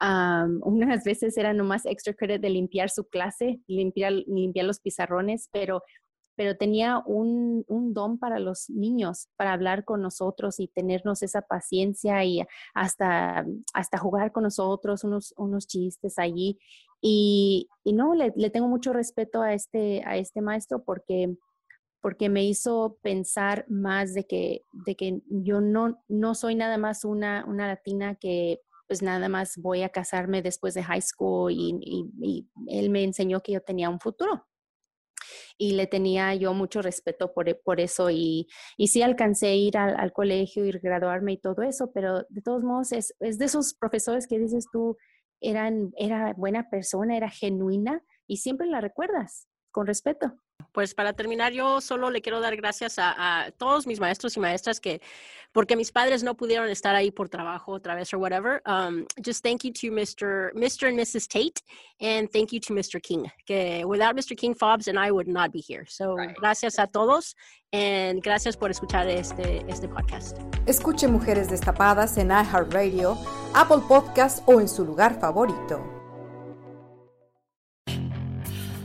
[0.00, 5.82] Unas veces era nomás extra credit de limpiar su clase, limpiar, limpiar los pizarrones, pero,
[6.36, 11.42] pero tenía un, un, don para los niños, para hablar con nosotros y tenernos esa
[11.42, 12.42] paciencia y
[12.74, 13.44] hasta,
[13.74, 16.58] hasta jugar con nosotros, unos, unos chistes allí.
[17.02, 21.36] Y, y no, le, le, tengo mucho respeto a este, a este maestro porque
[22.02, 27.04] porque me hizo pensar más de que, de que yo no, no soy nada más
[27.04, 28.60] una, una latina que
[28.90, 32.10] pues nada más voy a casarme después de high school y,
[32.66, 34.48] él me enseñó que yo tenía un futuro.
[35.56, 39.78] Y le tenía yo mucho respeto por, por eso y, y sí alcancé a ir
[39.78, 43.74] al, colegio y graduarme y todo eso, pero de todos modos es, es de esos
[43.74, 44.96] profesores que dices tú,
[45.40, 50.34] eran, era buena persona, era genuina y siempre la recuerdas con respeto.
[50.72, 54.80] Pues para terminar, yo solo le quiero dar gracias a, todos mis maestros y maestras
[54.80, 55.00] que,
[55.52, 58.62] porque mis padres no pudieron estar ahí por trabajo otra vez or whatever.
[58.66, 60.52] Um, just thank you to Mr.
[60.54, 60.88] Mr.
[60.88, 61.28] and Mrs.
[61.28, 61.62] Tate,
[62.00, 63.00] and thank you to Mr.
[63.00, 63.30] King.
[63.46, 64.36] Que without Mr.
[64.36, 65.84] King, Fobbs and I would not be here.
[65.88, 67.34] So gracias a todos,
[67.72, 70.38] and gracias por escuchar este, este podcast.
[70.66, 73.18] Escuche Mujeres Destapadas en iHeartRadio,
[73.54, 75.99] Apple Podcast o en su lugar favorito.